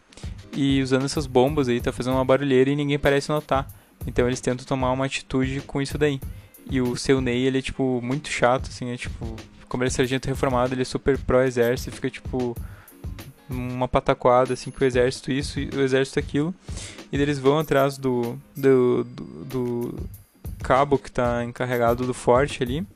E 0.56 0.82
usando 0.82 1.04
essas 1.04 1.26
bombas 1.26 1.68
aí, 1.68 1.80
tá 1.80 1.92
fazendo 1.92 2.14
uma 2.14 2.24
barulheira 2.24 2.70
e 2.70 2.76
ninguém 2.76 2.98
parece 2.98 3.28
notar. 3.30 3.68
Então 4.06 4.26
eles 4.26 4.40
tentam 4.40 4.64
tomar 4.64 4.92
uma 4.92 5.06
atitude 5.06 5.60
com 5.60 5.80
isso 5.80 5.96
daí. 5.98 6.20
E 6.70 6.80
o 6.80 6.96
seu 6.96 7.20
Ney, 7.20 7.46
ele 7.46 7.58
é, 7.58 7.62
tipo, 7.62 8.00
muito 8.02 8.28
chato, 8.28 8.68
assim, 8.68 8.90
é 8.90 8.96
tipo... 8.96 9.36
Como 9.68 9.82
ele 9.82 9.88
é 9.88 9.90
sargento 9.90 10.28
reformado, 10.28 10.74
ele 10.74 10.82
é 10.82 10.84
super 10.84 11.18
pró-exército, 11.18 11.94
fica, 11.94 12.10
tipo... 12.10 12.56
Uma 13.48 13.86
pataquada, 13.86 14.54
assim, 14.54 14.70
com 14.70 14.82
o 14.82 14.86
exército 14.86 15.30
isso 15.30 15.60
e 15.60 15.68
o 15.68 15.82
exército 15.82 16.18
aquilo. 16.18 16.54
E 17.12 17.16
eles 17.16 17.38
vão 17.38 17.58
atrás 17.58 17.98
do, 17.98 18.38
do, 18.56 19.04
do, 19.04 19.24
do 19.44 20.08
cabo 20.62 20.96
que 20.96 21.08
está 21.08 21.44
encarregado 21.44 22.06
do 22.06 22.14
forte 22.14 22.62
ali, 22.62 22.86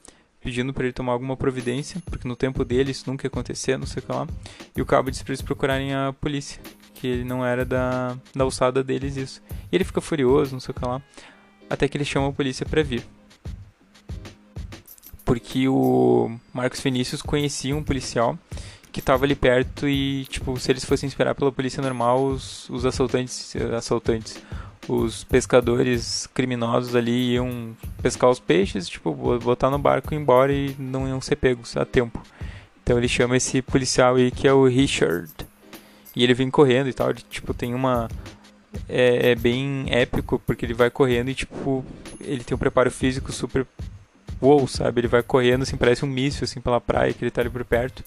pedindo 0.41 0.73
para 0.73 0.85
ele 0.85 0.93
tomar 0.95 1.13
alguma 1.13 1.37
providência, 1.37 2.03
porque 2.07 2.27
no 2.27 2.35
tempo 2.35 2.65
dele 2.65 2.93
isso 2.93 3.05
nunca 3.07 3.27
ia 3.27 3.29
acontecer, 3.29 3.77
não 3.77 3.87
sei 3.87 4.03
o 4.03 4.07
que 4.07 4.13
lá. 4.13 4.27
E 4.75 4.81
o 4.81 4.87
cabo 4.87 5.11
diz 5.11 5.23
para 5.23 5.33
eles 5.33 5.43
procurarem 5.43 5.95
a 5.95 6.15
polícia 6.19 6.59
que 6.99 7.07
ele 7.07 7.25
não 7.25 7.45
era 7.47 7.65
da, 7.65 8.17
da 8.35 8.45
alçada 8.45 8.83
deles 8.83 9.17
isso. 9.17 9.43
E 9.71 9.77
ele 9.77 9.85
fica 9.85 10.01
furioso, 10.01 10.53
não 10.53 10.61
sei 10.61 10.73
o 10.73 10.75
que 10.75 10.85
lá, 10.85 11.01
até 11.71 11.87
que 11.87 11.97
ele 11.97 12.05
chama 12.05 12.29
a 12.29 12.33
polícia 12.33 12.67
para 12.67 12.83
vir. 12.83 13.05
Porque 15.25 15.69
o 15.69 16.31
Marcos 16.53 16.81
Vinícius 16.81 17.23
conhecia 17.23 17.77
um 17.77 17.83
policial 17.83 18.39
que 18.91 19.01
estava 19.01 19.25
ali 19.25 19.35
perto 19.35 19.87
e, 19.87 20.25
tipo, 20.25 20.59
se 20.59 20.73
eles 20.73 20.85
fossem 20.85 21.07
esperar 21.07 21.35
pela 21.35 21.53
polícia 21.53 21.83
normal, 21.83 22.25
os, 22.25 22.69
os 22.71 22.85
assaltantes, 22.85 23.55
assaltantes, 23.77 24.43
os 24.89 25.23
pescadores 25.25 26.27
criminosos 26.33 26.97
ali 26.97 27.35
iam 27.35 27.77
pescar 28.03 28.31
os 28.31 28.41
peixes, 28.41 28.89
tipo, 28.89 29.13
botar 29.39 29.71
no 29.71 29.79
barco 29.79 30.13
e 30.13 30.17
ir 30.17 30.21
embora 30.21 30.53
e 30.53 30.75
não 30.79 31.07
iam 31.07 31.21
ser 31.21 31.37
pegos 31.37 31.77
a 31.77 31.85
tempo. 31.85 32.21
Então 32.83 32.97
ele 32.97 33.07
chama 33.07 33.37
esse 33.37 33.61
policial 33.61 34.17
aí 34.17 34.31
que 34.31 34.49
é 34.49 34.53
o 34.53 34.67
Richard. 34.67 35.31
E 36.19 36.25
ele 36.25 36.35
vem 36.35 36.51
correndo 36.51 36.89
e 36.89 36.93
tal, 36.93 37.11
ele, 37.11 37.21
tipo, 37.31 37.55
tem 37.55 37.73
uma... 37.73 38.09
É, 38.89 39.31
é, 39.31 39.35
bem 39.37 39.87
épico, 39.89 40.43
porque 40.45 40.67
ele 40.67 40.75
vai 40.75 40.91
correndo 40.91 41.31
e, 41.31 41.35
tipo, 41.35 41.85
ele 42.21 42.43
tem 42.43 42.57
um 42.57 42.59
preparo 42.59 42.91
físico 42.91 43.31
super... 43.31 43.65
Uou, 44.43 44.67
sabe? 44.67 45.01
Ele 45.01 45.07
vai 45.07 45.23
correndo, 45.23 45.63
assim, 45.63 45.77
parece 45.77 46.05
um 46.05 46.09
míssil, 46.09 46.43
assim, 46.43 46.61
pela 46.61 46.81
praia, 46.81 47.13
que 47.13 47.23
ele 47.23 47.31
tá 47.31 47.41
ali 47.41 47.49
por 47.49 47.65
perto. 47.65 48.03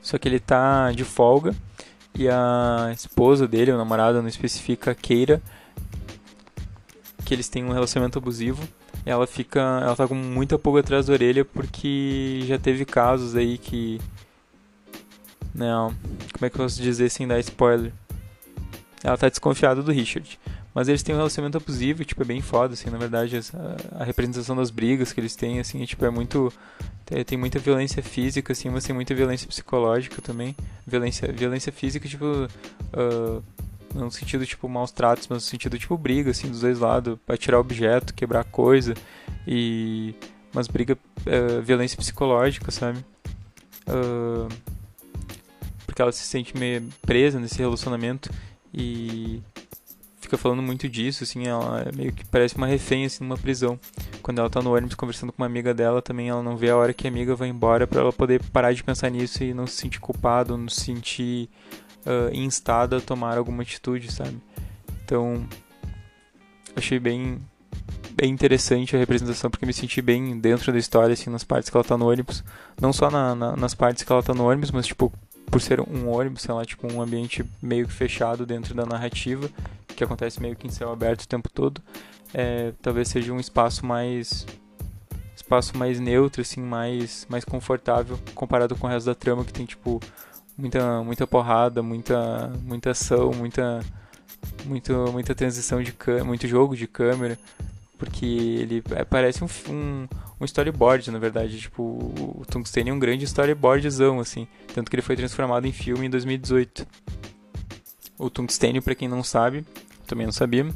Só 0.00 0.16
que 0.16 0.26
ele 0.26 0.40
tá 0.40 0.90
de 0.92 1.04
folga 1.04 1.54
e 2.14 2.26
a 2.26 2.90
esposa 2.94 3.46
dele, 3.46 3.70
o 3.70 3.76
namorado, 3.76 4.22
não 4.22 4.28
especifica, 4.28 4.94
queira 4.94 5.42
que 7.26 7.34
eles 7.34 7.50
tenham 7.50 7.68
um 7.68 7.72
relacionamento 7.72 8.18
abusivo. 8.18 8.66
Ela 9.04 9.26
fica, 9.26 9.60
ela 9.82 9.94
tá 9.94 10.08
com 10.08 10.14
muita 10.14 10.58
pulga 10.58 10.80
atrás 10.80 11.06
da 11.06 11.12
orelha 11.12 11.44
porque 11.44 12.40
já 12.46 12.58
teve 12.58 12.86
casos 12.86 13.36
aí 13.36 13.58
que 13.58 14.00
não. 15.54 15.94
Como 16.32 16.46
é 16.46 16.50
que 16.50 16.56
eu 16.56 16.64
posso 16.64 16.80
dizer 16.80 17.10
sem 17.10 17.26
dar 17.26 17.38
spoiler? 17.40 17.92
Ela 19.02 19.18
tá 19.18 19.28
desconfiada 19.28 19.82
do 19.82 19.90
Richard. 19.90 20.38
Mas 20.74 20.88
eles 20.88 21.02
têm 21.02 21.14
um 21.14 21.18
relacionamento 21.18 21.58
abusivo, 21.58 22.04
tipo, 22.04 22.22
é 22.22 22.24
bem 22.24 22.40
foda, 22.40 22.72
assim, 22.72 22.88
na 22.88 22.96
verdade, 22.96 23.36
a, 23.36 24.00
a 24.00 24.04
representação 24.04 24.56
das 24.56 24.70
brigas 24.70 25.12
que 25.12 25.20
eles 25.20 25.36
têm, 25.36 25.60
assim, 25.60 25.82
é, 25.82 25.86
tipo, 25.86 26.04
é 26.04 26.10
muito... 26.10 26.52
Tem, 27.04 27.22
tem, 27.24 27.36
muita 27.36 27.58
violência 27.58 28.02
física, 28.02 28.52
assim, 28.52 28.70
mas 28.70 28.84
tem 28.84 28.94
muita 28.94 29.14
violência 29.14 29.46
psicológica 29.46 30.22
também. 30.22 30.56
Violência, 30.86 31.30
violência 31.30 31.70
física, 31.70 32.08
tipo, 32.08 32.24
uh, 32.24 33.42
no 33.94 34.10
sentido, 34.10 34.46
tipo, 34.46 34.66
maus 34.66 34.90
tratos, 34.90 35.28
mas 35.28 35.42
no 35.42 35.48
sentido, 35.48 35.78
tipo, 35.78 35.98
briga, 35.98 36.30
assim, 36.30 36.48
dos 36.48 36.60
dois 36.60 36.78
lados, 36.78 37.18
pra 37.26 37.36
tirar 37.36 37.58
objeto, 37.58 38.14
quebrar 38.14 38.44
coisa, 38.44 38.94
e... 39.46 40.14
Mas 40.54 40.68
briga, 40.68 40.96
uh, 40.96 41.62
violência 41.62 41.98
psicológica, 41.98 42.70
sabe? 42.70 43.04
Uh, 43.86 44.48
porque 45.92 46.00
ela 46.00 46.10
se 46.10 46.24
sente 46.24 46.56
meio 46.56 46.82
presa 47.02 47.38
nesse 47.38 47.58
relacionamento 47.58 48.30
e 48.72 49.42
fica 50.22 50.38
falando 50.38 50.62
muito 50.62 50.88
disso, 50.88 51.22
assim, 51.22 51.46
ela 51.46 51.82
é 51.82 51.92
meio 51.94 52.12
que 52.14 52.24
parece 52.24 52.56
uma 52.56 52.66
refém, 52.66 53.04
assim, 53.04 53.22
numa 53.22 53.36
prisão. 53.36 53.78
Quando 54.22 54.38
ela 54.38 54.48
tá 54.48 54.62
no 54.62 54.74
ônibus 54.74 54.94
conversando 54.94 55.30
com 55.30 55.42
uma 55.42 55.46
amiga 55.46 55.74
dela, 55.74 56.00
também 56.00 56.30
ela 56.30 56.42
não 56.42 56.56
vê 56.56 56.70
a 56.70 56.76
hora 56.76 56.94
que 56.94 57.06
a 57.06 57.10
amiga 57.10 57.36
vai 57.36 57.48
embora 57.48 57.86
para 57.86 58.00
ela 58.00 58.12
poder 58.12 58.42
parar 58.44 58.72
de 58.72 58.82
pensar 58.82 59.10
nisso 59.10 59.44
e 59.44 59.52
não 59.52 59.66
se 59.66 59.74
sentir 59.74 60.00
culpado, 60.00 60.56
não 60.56 60.66
se 60.66 60.80
sentir 60.80 61.50
uh, 62.06 62.34
instada 62.34 62.96
a 62.96 63.00
tomar 63.00 63.36
alguma 63.36 63.62
atitude, 63.62 64.10
sabe? 64.10 64.38
Então, 65.04 65.46
achei 66.74 66.98
bem 66.98 67.38
bem 68.14 68.30
interessante 68.30 68.94
a 68.94 68.98
representação, 68.98 69.50
porque 69.50 69.66
me 69.66 69.72
senti 69.72 70.00
bem 70.00 70.38
dentro 70.38 70.72
da 70.72 70.78
história, 70.78 71.12
assim, 71.12 71.28
nas 71.28 71.44
partes 71.44 71.68
que 71.68 71.76
ela 71.76 71.84
tá 71.84 71.98
no 71.98 72.08
ônibus. 72.08 72.44
Não 72.80 72.92
só 72.92 73.10
na, 73.10 73.34
na, 73.34 73.56
nas 73.56 73.74
partes 73.74 74.02
que 74.02 74.12
ela 74.12 74.22
tá 74.22 74.32
no 74.32 74.48
ônibus, 74.48 74.70
mas, 74.70 74.86
tipo, 74.86 75.12
por 75.46 75.60
ser 75.60 75.80
um 75.80 76.08
ônibus, 76.08 76.42
sei 76.42 76.54
lá, 76.54 76.64
tipo 76.64 76.90
um 76.92 77.00
ambiente 77.00 77.44
meio 77.60 77.86
que 77.86 77.92
fechado 77.92 78.46
dentro 78.46 78.74
da 78.74 78.86
narrativa, 78.86 79.50
que 79.88 80.02
acontece 80.02 80.40
meio 80.40 80.56
que 80.56 80.66
em 80.66 80.70
céu 80.70 80.90
aberto 80.90 81.22
o 81.22 81.28
tempo 81.28 81.48
todo, 81.48 81.82
é, 82.32 82.72
talvez 82.80 83.08
seja 83.08 83.32
um 83.32 83.40
espaço 83.40 83.84
mais 83.84 84.46
espaço 85.36 85.76
mais 85.76 86.00
neutro, 86.00 86.40
assim, 86.40 86.60
mais 86.60 87.26
mais 87.28 87.44
confortável 87.44 88.18
comparado 88.34 88.74
com 88.76 88.86
o 88.86 88.90
resto 88.90 89.06
da 89.06 89.14
trama 89.14 89.44
que 89.44 89.52
tem 89.52 89.66
tipo 89.66 90.00
muita 90.56 91.02
muita 91.02 91.26
porrada, 91.26 91.82
muita 91.82 92.48
muita 92.64 92.90
ação, 92.90 93.32
muita 93.32 93.80
muito, 94.64 94.92
muita 95.12 95.34
transição 95.34 95.82
de 95.82 95.92
câmera, 95.92 96.24
muito 96.24 96.46
jogo 96.46 96.76
de 96.76 96.86
câmera, 96.86 97.38
porque 98.02 98.26
ele 98.26 98.82
é, 98.96 99.04
parece 99.04 99.44
um, 99.44 99.48
um, 99.70 100.08
um, 100.40 100.44
storyboard, 100.44 101.08
na 101.12 101.20
verdade. 101.20 101.56
Tipo, 101.56 101.82
o 101.82 102.42
Tungsten 102.50 102.88
é 102.88 102.92
um 102.92 102.98
grande 102.98 103.24
storyboardzão, 103.26 104.18
assim. 104.18 104.48
Tanto 104.74 104.90
que 104.90 104.96
ele 104.96 105.02
foi 105.02 105.14
transformado 105.14 105.66
em 105.66 105.72
filme 105.72 106.06
em 106.06 106.10
2018. 106.10 106.84
O 108.18 108.28
Tungstênio, 108.28 108.82
para 108.82 108.96
quem 108.96 109.06
não 109.06 109.22
sabe, 109.22 109.64
também 110.04 110.26
não 110.26 110.32
sabia, 110.32 110.66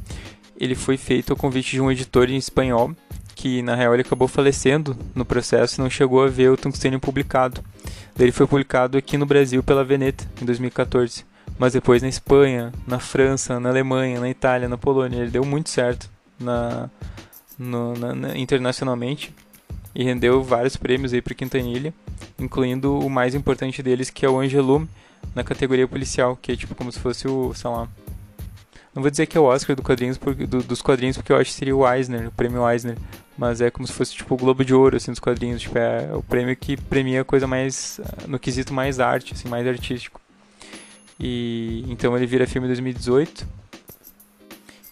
ele 0.56 0.76
foi 0.76 0.96
feito 0.96 1.32
ao 1.32 1.36
convite 1.36 1.72
de 1.72 1.80
um 1.80 1.90
editor 1.90 2.30
em 2.30 2.36
espanhol, 2.36 2.94
que 3.34 3.60
na 3.60 3.74
real 3.74 3.92
ele 3.92 4.02
acabou 4.02 4.28
falecendo 4.28 4.96
no 5.12 5.24
processo 5.24 5.80
e 5.80 5.82
não 5.82 5.90
chegou 5.90 6.22
a 6.22 6.28
ver 6.28 6.50
o 6.50 6.56
Tungstênio 6.56 7.00
publicado. 7.00 7.60
Ele 8.16 8.30
foi 8.30 8.46
publicado 8.46 8.96
aqui 8.96 9.18
no 9.18 9.26
Brasil 9.26 9.64
pela 9.64 9.82
Veneta, 9.82 10.24
em 10.40 10.44
2014. 10.44 11.24
Mas 11.58 11.72
depois 11.72 12.02
na 12.02 12.08
Espanha, 12.08 12.72
na 12.86 13.00
França, 13.00 13.58
na 13.58 13.68
Alemanha, 13.68 14.20
na 14.20 14.30
Itália, 14.30 14.68
na 14.68 14.78
Polônia. 14.78 15.22
Ele 15.22 15.30
deu 15.30 15.44
muito 15.44 15.70
certo 15.70 16.14
na, 16.38 16.90
no, 17.58 17.94
na, 17.96 18.14
na, 18.14 18.38
internacionalmente 18.38 19.34
e 19.94 20.04
rendeu 20.04 20.42
vários 20.42 20.76
prêmios 20.76 21.12
aí 21.12 21.22
para 21.22 21.34
Quintanilha, 21.34 21.92
incluindo 22.38 22.98
o 22.98 23.08
mais 23.08 23.34
importante 23.34 23.82
deles 23.82 24.10
que 24.10 24.26
é 24.26 24.28
o 24.28 24.38
Angelum 24.38 24.86
na 25.34 25.42
categoria 25.42 25.88
policial, 25.88 26.36
que 26.40 26.52
é 26.52 26.56
tipo 26.56 26.74
como 26.74 26.92
se 26.92 26.98
fosse 26.98 27.26
o, 27.26 27.52
sei 27.54 27.70
lá, 27.70 27.88
não 28.94 29.02
vou 29.02 29.10
dizer 29.10 29.26
que 29.26 29.36
é 29.36 29.40
o 29.40 29.44
Oscar 29.44 29.76
do 29.76 29.82
quadrinhos 29.82 30.16
porque, 30.16 30.46
do, 30.46 30.62
dos 30.62 30.80
quadrinhos 30.80 31.18
porque 31.18 31.30
eu 31.30 31.36
acho 31.36 31.50
que 31.50 31.56
seria 31.56 31.76
o 31.76 31.86
Eisner, 31.86 32.28
o 32.28 32.32
prêmio 32.32 32.68
Eisner, 32.68 32.96
mas 33.36 33.60
é 33.60 33.70
como 33.70 33.86
se 33.86 33.92
fosse 33.92 34.14
tipo 34.14 34.34
o 34.34 34.38
Globo 34.38 34.64
de 34.64 34.72
Ouro 34.74 34.96
assim 34.96 35.10
dos 35.10 35.20
quadrinhos, 35.20 35.60
tipo 35.60 35.76
é 35.76 36.10
o 36.14 36.22
prêmio 36.22 36.56
que 36.56 36.78
premia 36.78 37.22
coisa 37.22 37.46
mais 37.46 38.00
no 38.26 38.38
quesito 38.38 38.72
mais 38.72 38.98
arte, 38.98 39.34
assim, 39.34 39.48
mais 39.48 39.66
artístico. 39.66 40.18
E 41.20 41.84
então 41.88 42.16
ele 42.16 42.26
vira 42.26 42.46
filme 42.46 42.66
em 42.66 42.70
2018 42.70 43.46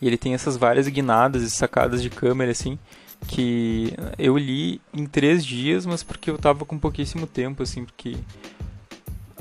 e 0.04 0.06
ele 0.06 0.18
tem 0.18 0.34
essas 0.34 0.58
várias 0.58 0.86
guinadas 0.86 1.42
e 1.42 1.50
sacadas 1.50 2.02
de 2.02 2.10
câmera, 2.10 2.50
assim, 2.50 2.78
que 3.26 3.94
eu 4.18 4.36
li 4.36 4.78
em 4.92 5.06
três 5.06 5.42
dias, 5.42 5.86
mas 5.86 6.02
porque 6.02 6.30
eu 6.30 6.36
tava 6.36 6.66
com 6.66 6.78
pouquíssimo 6.78 7.26
tempo, 7.26 7.62
assim, 7.62 7.86
porque... 7.86 8.18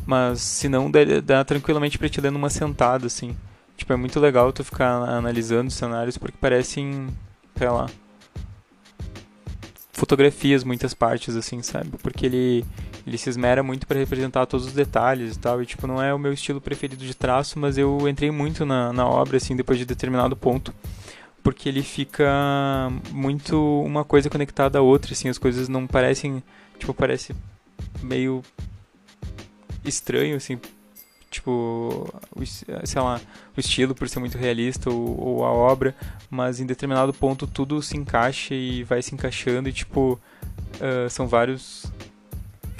Mas, 0.05 0.39
se 0.39 0.69
não, 0.69 0.89
dá, 0.89 0.99
dá 1.21 1.43
tranquilamente 1.43 1.97
pra 1.97 2.07
te 2.07 2.21
ler 2.21 2.31
numa 2.31 2.49
sentada, 2.49 3.07
assim. 3.07 3.35
Tipo, 3.75 3.91
é 3.91 3.97
muito 3.97 4.21
legal 4.21 4.53
tu 4.53 4.63
ficar 4.63 4.89
analisando 4.89 5.67
os 5.67 5.73
cenários, 5.73 6.17
porque 6.17 6.37
parecem, 6.39 7.09
sei 7.57 7.67
lá, 7.67 7.89
fotografias 9.91 10.63
muitas 10.63 10.93
partes, 10.93 11.35
assim, 11.35 11.61
sabe? 11.61 11.89
Porque 12.01 12.25
ele, 12.25 12.65
ele 13.05 13.17
se 13.17 13.29
esmera 13.29 13.61
muito 13.61 13.85
para 13.85 13.99
representar 13.99 14.45
todos 14.45 14.67
os 14.67 14.73
detalhes 14.73 15.35
e 15.35 15.39
tal. 15.39 15.61
E, 15.61 15.65
tipo, 15.65 15.85
não 15.85 16.01
é 16.01 16.13
o 16.13 16.19
meu 16.19 16.33
estilo 16.33 16.61
preferido 16.61 17.05
de 17.05 17.13
traço, 17.13 17.59
mas 17.59 17.77
eu 17.77 18.07
entrei 18.07 18.31
muito 18.31 18.65
na, 18.65 18.93
na 18.93 19.05
obra, 19.07 19.37
assim, 19.37 19.55
depois 19.55 19.77
de 19.77 19.85
determinado 19.85 20.35
ponto. 20.35 20.73
Porque 21.41 21.67
ele 21.67 21.83
fica 21.83 22.89
muito 23.11 23.57
uma 23.83 24.05
coisa 24.05 24.29
conectada 24.29 24.79
à 24.79 24.81
outra, 24.81 25.13
assim, 25.13 25.27
as 25.27 25.37
coisas 25.37 25.67
não 25.67 25.85
parecem. 25.85 26.41
Tipo, 26.79 26.93
parece 26.93 27.35
meio 28.01 28.41
estranho, 29.83 30.37
assim, 30.37 30.57
tipo, 31.29 32.07
sei 32.85 33.01
lá, 33.01 33.19
o 33.57 33.59
estilo 33.59 33.95
por 33.95 34.07
ser 34.07 34.19
muito 34.19 34.37
realista 34.37 34.89
ou, 34.89 35.19
ou, 35.19 35.45
a 35.45 35.51
obra, 35.51 35.95
mas 36.29 36.59
em 36.59 36.65
determinado 36.65 37.13
ponto 37.13 37.47
tudo 37.47 37.81
se 37.81 37.97
encaixa 37.97 38.53
e 38.53 38.83
vai 38.83 39.01
se 39.01 39.13
encaixando 39.13 39.67
e 39.67 39.73
tipo, 39.73 40.19
uh, 40.75 41.09
são 41.09 41.27
vários 41.27 41.91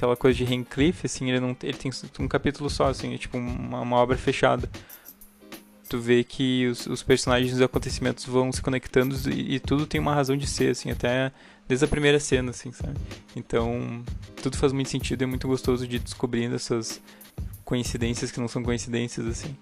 aquela 0.04 0.18
coisa 0.18 0.38
de 0.38 0.54
Hencliffe, 0.54 1.06
assim, 1.06 1.30
ele 1.30 1.40
não 1.40 1.56
ele 1.64 1.78
tem 1.78 1.92
um 2.20 2.28
capítulo 2.28 2.70
só, 2.70 2.88
assim, 2.88 3.14
é 3.14 3.18
tipo 3.18 3.38
uma, 3.38 3.80
uma 3.80 3.98
obra 3.98 4.18
fechada. 4.18 4.70
Tu 5.88 6.00
vê 6.00 6.24
que 6.24 6.68
os, 6.68 6.86
os 6.88 7.04
personagens 7.04 7.52
e 7.52 7.56
os 7.56 7.62
acontecimentos 7.62 8.26
vão 8.26 8.52
se 8.52 8.62
conectando 8.62 9.16
e, 9.30 9.56
e 9.56 9.60
tudo 9.60 9.86
tem 9.86 10.02
uma 10.02 10.14
razão 10.14 10.36
de 10.36 10.46
ser, 10.46 10.72
assim, 10.72 10.92
até 10.92 11.32
desde 11.68 11.86
a 11.86 11.88
primeira 11.88 12.20
cena, 12.20 12.50
assim, 12.50 12.72
sabe? 12.72 13.00
Então, 13.36 14.04
tudo 14.42 14.58
faz 14.58 14.74
muito 14.74 14.90
sentido 14.90 15.22
e 15.22 15.24
é 15.24 15.28
muito 15.28 15.48
gostoso 15.48 15.88
de 15.88 16.00
descobrir 16.00 16.52
essas 16.54 17.02
coincidências 17.64 18.32
que 18.32 18.40
não 18.40 18.48
são 18.48 18.62
coincidências, 18.62 19.26
assim. 19.26 19.56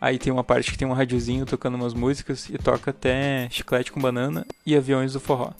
Aí 0.00 0.18
tem 0.18 0.32
uma 0.32 0.44
parte 0.44 0.70
que 0.70 0.78
tem 0.78 0.86
um 0.86 0.92
radiozinho 0.92 1.46
tocando 1.46 1.74
umas 1.74 1.94
músicas 1.94 2.48
e 2.48 2.58
toca 2.58 2.90
até 2.90 3.48
Chiclete 3.50 3.90
com 3.90 4.00
Banana 4.00 4.46
e 4.64 4.76
Aviões 4.76 5.14
do 5.14 5.20
Forró. 5.20 5.52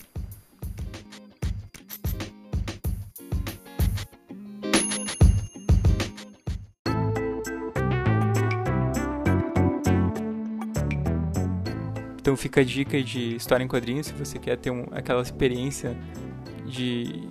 Então 12.29 12.37
fica 12.37 12.61
a 12.61 12.63
dica 12.63 13.01
de 13.01 13.35
história 13.35 13.63
em 13.63 13.67
quadrinhos 13.67 14.05
se 14.05 14.13
você 14.13 14.37
quer 14.37 14.55
ter 14.55 14.69
um, 14.69 14.85
aquela 14.91 15.19
experiência 15.19 15.97
de 16.63 17.27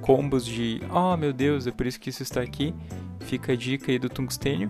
combos 0.00 0.46
de 0.46 0.80
oh 0.90 1.14
meu 1.14 1.30
Deus, 1.30 1.66
é 1.66 1.70
por 1.70 1.84
isso 1.84 2.00
que 2.00 2.08
isso 2.08 2.22
está 2.22 2.40
aqui. 2.40 2.74
Fica 3.20 3.52
a 3.52 3.54
dica 3.54 3.92
aí 3.92 3.98
do 3.98 4.08
Tungstênio, 4.08 4.68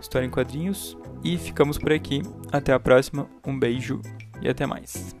história 0.00 0.26
em 0.26 0.30
quadrinhos. 0.30 0.96
E 1.24 1.36
ficamos 1.36 1.76
por 1.76 1.92
aqui. 1.92 2.22
Até 2.52 2.72
a 2.72 2.78
próxima. 2.78 3.28
Um 3.44 3.58
beijo 3.58 4.00
e 4.40 4.48
até 4.48 4.64
mais. 4.64 5.12